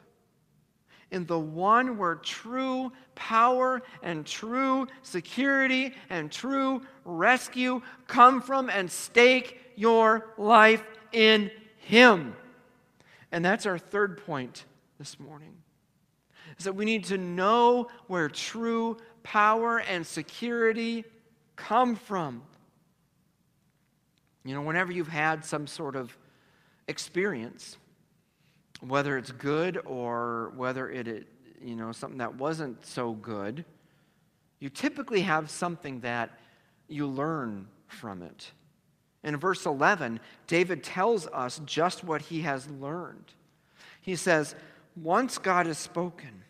in 1.12 1.26
the 1.26 1.40
one 1.40 1.98
where 1.98 2.16
true 2.16 2.92
power 3.16 3.82
and 4.02 4.26
true 4.26 4.88
security 5.02 5.94
and 6.10 6.32
true 6.32 6.82
rescue 7.04 7.82
come 8.08 8.42
from 8.42 8.70
and 8.70 8.90
stake 8.90 9.60
your 9.76 10.34
life 10.38 10.84
in 11.12 11.52
Him. 11.78 12.34
And 13.32 13.44
that's 13.44 13.66
our 13.66 13.78
third 13.78 14.26
point 14.26 14.66
this 14.98 15.20
morning. 15.20 15.56
Is 16.58 16.66
that 16.66 16.74
we 16.74 16.86
need 16.86 17.06
to 17.06 17.18
know 17.18 17.88
where 18.08 18.28
true 18.28 18.98
power 19.24 19.80
and 19.80 20.06
security 20.06 21.06
come 21.56 21.96
from. 21.96 22.44
You 24.44 24.56
know, 24.56 24.62
whenever 24.62 24.92
you've 24.92 25.08
had 25.08 25.46
some 25.46 25.68
sort 25.68 25.96
of 25.96 26.18
experience, 26.88 27.78
whether 28.82 29.18
it's 29.18 29.32
good 29.32 29.80
or 29.86 30.52
whether 30.56 30.90
it, 30.90 31.28
you 31.62 31.76
know, 31.76 31.92
something 31.92 32.18
that 32.18 32.36
wasn't 32.36 32.84
so 32.86 33.14
good, 33.14 33.64
you 34.60 34.70
typically 34.70 35.22
have 35.22 35.50
something 35.50 36.00
that 36.02 36.40
you 36.88 37.08
learn 37.08 37.68
from 37.88 38.24
it. 38.24 38.52
In 39.24 39.38
verse 39.38 39.66
11, 39.66 40.20
David 40.48 40.84
tells 40.84 41.28
us 41.28 41.62
just 41.66 42.04
what 42.04 42.24
he 42.24 42.42
has 42.42 42.68
learned. 42.70 43.34
He 44.02 44.16
says, 44.16 44.56
Once 44.96 45.38
God 45.38 45.68
has 45.68 45.78
spoken, 45.78 46.44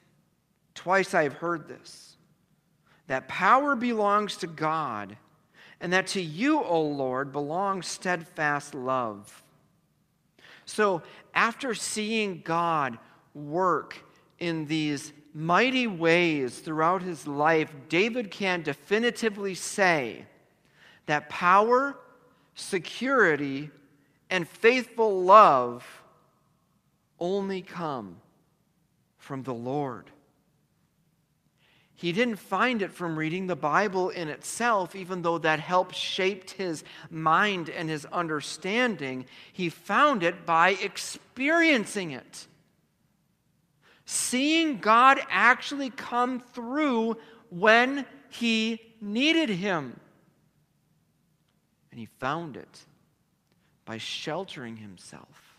twice 0.74 1.14
I 1.14 1.24
have 1.24 1.34
heard 1.34 1.68
this, 1.68 2.16
that 3.08 3.28
power 3.28 3.76
belongs 3.76 4.38
to 4.38 4.48
God, 4.48 5.18
and 5.82 5.92
that 5.92 6.08
to 6.08 6.22
you, 6.22 6.64
O 6.64 6.82
Lord, 6.82 7.32
belongs 7.32 7.88
steadfast 7.88 8.74
love. 8.74 9.44
So, 10.66 11.02
after 11.34 11.74
seeing 11.74 12.42
God 12.46 12.98
work 13.34 13.98
in 14.40 14.66
these 14.68 15.12
mighty 15.34 15.88
ways 15.88 16.60
throughout 16.60 17.02
his 17.02 17.28
life, 17.28 17.74
David 17.90 18.32
can 18.32 18.62
definitively 18.62 19.56
say 19.56 20.26
that 21.08 21.30
power 21.30 21.98
security, 22.56 23.70
and 24.30 24.48
faithful 24.48 25.24
love 25.24 26.04
only 27.20 27.62
come 27.62 28.18
from 29.18 29.44
the 29.44 29.54
Lord. 29.54 30.10
He 31.94 32.12
didn't 32.12 32.38
find 32.38 32.82
it 32.82 32.92
from 32.92 33.16
reading 33.16 33.46
the 33.46 33.56
Bible 33.56 34.10
in 34.10 34.28
itself, 34.28 34.96
even 34.96 35.22
though 35.22 35.38
that 35.38 35.60
helped 35.60 35.94
shape 35.94 36.50
his 36.50 36.84
mind 37.12 37.70
and 37.70 37.88
his 37.88 38.06
understanding. 38.06 39.28
He 39.54 39.70
found 39.70 40.24
it 40.24 40.44
by 40.44 40.72
experiencing 40.72 42.10
it. 42.10 42.48
Seeing 44.06 44.80
God 44.80 45.20
actually 45.30 45.92
come 45.92 46.40
through 46.40 47.18
when 47.52 48.08
he 48.30 48.82
needed 49.00 49.50
him. 49.50 50.00
And 51.92 52.00
he 52.00 52.08
found 52.20 52.58
it 52.58 52.86
by 53.86 53.98
sheltering 53.98 54.78
himself 54.78 55.58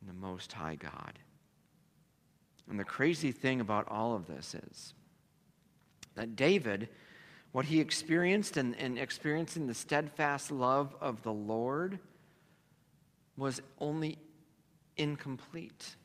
in 0.00 0.06
the 0.06 0.14
Most 0.14 0.52
High 0.52 0.76
God. 0.76 1.18
And 2.70 2.78
the 2.78 2.84
crazy 2.84 3.32
thing 3.32 3.60
about 3.60 3.88
all 3.88 4.14
of 4.14 4.26
this 4.26 4.54
is 4.54 4.94
that 6.14 6.36
David, 6.36 6.88
what 7.50 7.64
he 7.64 7.80
experienced 7.80 8.56
and, 8.56 8.76
and 8.76 8.98
experiencing 8.98 9.66
the 9.66 9.74
steadfast 9.74 10.50
love 10.50 10.94
of 11.00 11.22
the 11.22 11.32
Lord, 11.32 11.98
was 13.36 13.60
only 13.78 14.18
incomplete. 14.96 15.96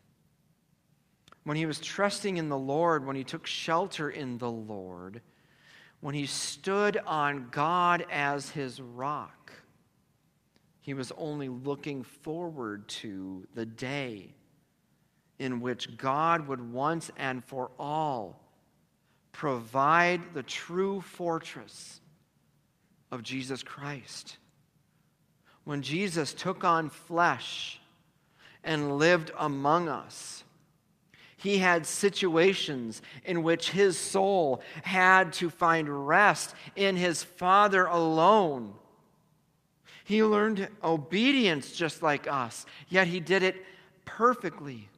When 1.44 1.58
he 1.58 1.66
was 1.66 1.80
trusting 1.80 2.38
in 2.38 2.50
the 2.50 2.58
Lord, 2.58 3.06
when 3.06 3.16
he 3.16 3.24
took 3.24 3.46
shelter 3.46 4.10
in 4.10 4.38
the 4.38 4.52
Lord, 4.52 5.22
when 6.02 6.16
he 6.16 6.26
stood 6.26 6.98
on 7.06 7.48
God 7.52 8.06
as 8.12 8.50
his 8.50 8.80
rock, 8.80 9.52
he 10.82 10.94
was 10.94 11.12
only 11.18 11.50
looking 11.50 12.04
forward 12.04 12.88
to 12.88 13.46
the 13.56 13.66
day 13.66 14.34
in 15.40 15.60
which 15.60 15.98
God 15.98 16.48
would 16.48 16.72
once 16.72 17.12
and 17.18 17.44
for 17.44 17.72
all 17.78 18.42
provide 19.32 20.34
the 20.34 20.44
true 20.44 21.02
fortress 21.02 22.02
of 23.12 23.22
Jesus 23.24 23.62
Christ. 23.64 24.38
When 25.64 25.82
Jesus 25.82 26.34
took 26.34 26.64
on 26.64 26.90
flesh 26.90 27.80
and 28.64 28.98
lived 28.98 29.32
among 29.38 29.90
us, 29.90 30.44
He 31.38 31.60
had 31.60 31.86
situations 31.86 33.02
in 33.24 33.44
which 33.44 33.70
his 33.70 33.98
soul 33.98 34.62
had 34.84 35.34
to 35.34 35.50
find 35.50 36.08
rest 36.08 36.56
in 36.76 36.96
his 36.96 37.24
Father 37.24 37.86
alone. 37.86 38.74
He 40.04 40.24
learned 40.24 40.68
obedience 40.84 41.74
just 41.74 42.02
like 42.02 42.28
us, 42.28 42.66
yet 42.90 43.08
he 43.08 43.20
did 43.20 43.44
it 43.44 43.64
perfectly. 44.04 44.90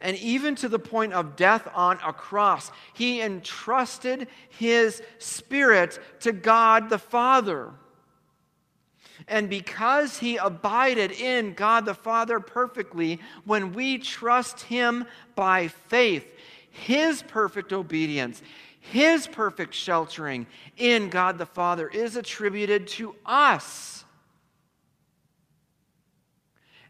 And 0.00 0.16
even 0.16 0.54
to 0.56 0.68
the 0.68 0.78
point 0.78 1.12
of 1.12 1.36
death 1.36 1.68
on 1.74 1.98
a 2.04 2.12
cross, 2.12 2.72
he 2.94 3.20
entrusted 3.20 4.28
his 4.48 5.02
spirit 5.18 5.98
to 6.20 6.32
God 6.32 6.88
the 6.88 6.98
Father. 6.98 7.72
And 9.28 9.48
because 9.48 10.18
he 10.18 10.36
abided 10.36 11.12
in 11.12 11.54
God 11.54 11.84
the 11.84 11.94
Father 11.94 12.40
perfectly, 12.40 13.20
when 13.44 13.72
we 13.72 13.98
trust 13.98 14.60
him 14.62 15.06
by 15.34 15.68
faith, 15.68 16.26
his 16.70 17.22
perfect 17.22 17.72
obedience, 17.72 18.42
his 18.80 19.26
perfect 19.26 19.74
sheltering 19.74 20.46
in 20.76 21.08
God 21.08 21.38
the 21.38 21.46
Father 21.46 21.88
is 21.88 22.16
attributed 22.16 22.86
to 22.88 23.14
us. 23.24 24.04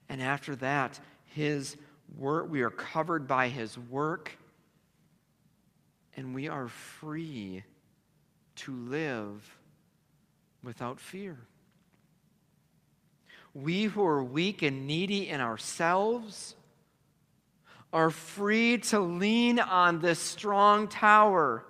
And 0.09 0.21
after 0.21 0.57
that, 0.57 0.99
his 1.27 1.77
work, 2.17 2.51
we 2.51 2.63
are 2.63 2.71
covered 2.71 3.27
by 3.27 3.49
his 3.49 3.79
work, 3.79 4.37
and 6.17 6.35
we 6.35 6.49
are 6.49 6.69
free 6.69 7.65
to 8.57 8.73
live 8.73 9.59
without 10.63 11.01
fear. 11.01 11.39
We 13.55 13.85
who 13.85 14.05
are 14.05 14.23
weak 14.23 14.63
and 14.63 14.87
needy 14.87 15.29
in 15.29 15.41
ourselves 15.41 16.57
are 17.93 18.11
free 18.11 18.79
to 18.79 18.99
lean 18.99 19.61
on 19.61 20.01
this 20.01 20.19
strong 20.19 20.89
tower. 20.89 21.65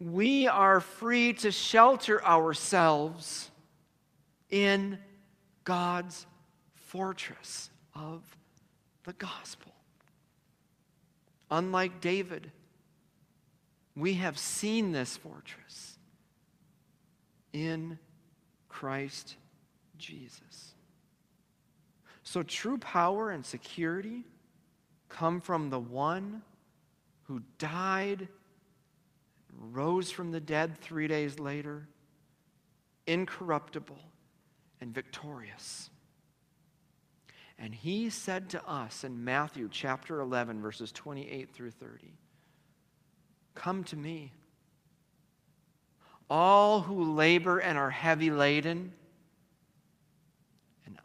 We 0.00 0.48
are 0.48 0.80
free 0.80 1.32
to 1.34 1.52
shelter 1.52 2.24
ourselves 2.24 3.52
in 4.50 4.98
God's 5.62 6.26
fortress 6.74 7.70
of 7.94 8.22
the 9.04 9.12
gospel. 9.12 9.72
Unlike 11.48 12.00
David, 12.00 12.50
we 13.94 14.14
have 14.14 14.36
seen 14.36 14.90
this 14.90 15.16
fortress 15.16 15.98
in 17.52 17.98
Christ 18.68 19.36
Jesus. 20.02 20.74
So 22.24 22.42
true 22.42 22.76
power 22.78 23.30
and 23.30 23.46
security 23.46 24.24
come 25.08 25.40
from 25.40 25.70
the 25.70 25.78
one 25.78 26.42
who 27.24 27.42
died, 27.58 28.28
rose 29.56 30.10
from 30.10 30.32
the 30.32 30.40
dead 30.40 30.76
three 30.78 31.06
days 31.06 31.38
later, 31.38 31.86
incorruptible 33.06 33.98
and 34.80 34.92
victorious. 34.92 35.88
And 37.58 37.74
he 37.74 38.10
said 38.10 38.50
to 38.50 38.68
us 38.68 39.04
in 39.04 39.24
Matthew 39.24 39.68
chapter 39.70 40.20
11, 40.20 40.60
verses 40.60 40.90
28 40.90 41.50
through 41.52 41.70
30 41.70 42.12
Come 43.54 43.84
to 43.84 43.96
me, 43.96 44.32
all 46.28 46.80
who 46.80 47.14
labor 47.14 47.58
and 47.58 47.78
are 47.78 47.90
heavy 47.90 48.30
laden 48.30 48.92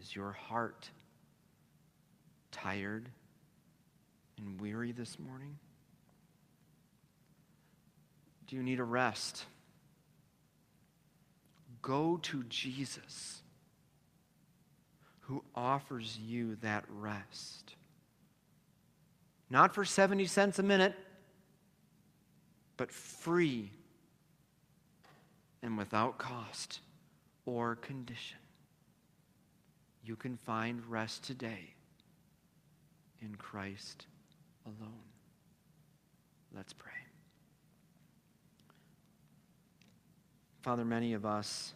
Is 0.00 0.16
your 0.16 0.32
heart 0.32 0.88
tired 2.52 3.10
and 4.38 4.58
weary 4.60 4.92
this 4.92 5.18
morning? 5.18 5.58
Do 8.46 8.56
you 8.56 8.62
need 8.62 8.80
a 8.80 8.84
rest? 8.84 9.44
Go 11.82 12.18
to 12.22 12.44
Jesus, 12.44 13.42
who 15.20 15.44
offers 15.54 16.18
you 16.18 16.56
that 16.62 16.84
rest. 16.88 17.74
Not 19.50 19.74
for 19.74 19.84
70 19.84 20.24
cents 20.26 20.58
a 20.58 20.62
minute, 20.62 20.94
but 22.76 22.90
free 22.90 23.70
and 25.62 25.76
without 25.76 26.16
cost 26.16 26.80
or 27.44 27.76
condition 27.76 28.38
you 30.10 30.16
can 30.16 30.36
find 30.36 30.84
rest 30.88 31.22
today 31.22 31.72
in 33.22 33.32
Christ 33.36 34.06
alone. 34.66 35.04
Let's 36.52 36.72
pray. 36.72 36.90
Father, 40.62 40.84
many 40.84 41.12
of 41.12 41.24
us 41.24 41.74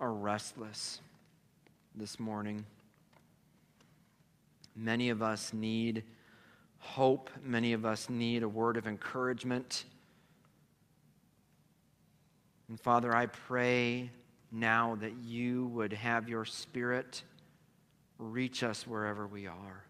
are 0.00 0.12
restless 0.12 1.00
this 1.94 2.20
morning. 2.20 2.66
Many 4.76 5.08
of 5.08 5.22
us 5.22 5.54
need 5.54 6.04
hope. 6.76 7.30
Many 7.42 7.72
of 7.72 7.86
us 7.86 8.10
need 8.10 8.42
a 8.42 8.48
word 8.50 8.76
of 8.76 8.86
encouragement. 8.86 9.86
And 12.68 12.78
Father, 12.78 13.16
I 13.16 13.24
pray 13.24 14.10
now 14.52 14.96
that 15.00 15.12
you 15.22 15.66
would 15.66 15.92
have 15.92 16.28
your 16.28 16.44
Spirit 16.44 17.22
reach 18.18 18.62
us 18.62 18.86
wherever 18.86 19.26
we 19.26 19.46
are. 19.46 19.84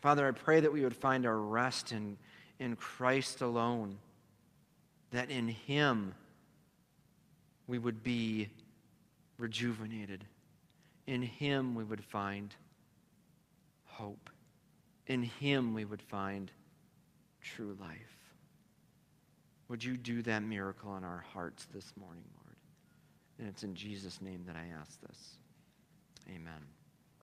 Father, 0.00 0.26
I 0.26 0.30
pray 0.30 0.60
that 0.60 0.72
we 0.72 0.82
would 0.82 0.96
find 0.96 1.26
our 1.26 1.38
rest 1.38 1.92
in, 1.92 2.16
in 2.58 2.74
Christ 2.76 3.42
alone, 3.42 3.98
that 5.10 5.30
in 5.30 5.48
Him 5.48 6.14
we 7.66 7.78
would 7.78 8.02
be 8.02 8.48
rejuvenated. 9.38 10.24
In 11.06 11.22
Him 11.22 11.74
we 11.74 11.84
would 11.84 12.02
find 12.02 12.54
hope. 13.84 14.30
In 15.06 15.22
Him 15.22 15.74
we 15.74 15.84
would 15.84 16.02
find 16.02 16.50
true 17.42 17.76
life. 17.78 17.98
Would 19.68 19.84
you 19.84 19.96
do 19.96 20.22
that 20.22 20.42
miracle 20.42 20.96
in 20.96 21.04
our 21.04 21.24
hearts 21.32 21.66
this 21.72 21.92
morning? 21.98 22.24
And 23.40 23.48
it's 23.48 23.62
in 23.62 23.74
Jesus' 23.74 24.20
name 24.20 24.44
that 24.46 24.54
I 24.54 24.66
ask 24.78 25.00
this. 25.00 25.38
Amen. 26.28 26.79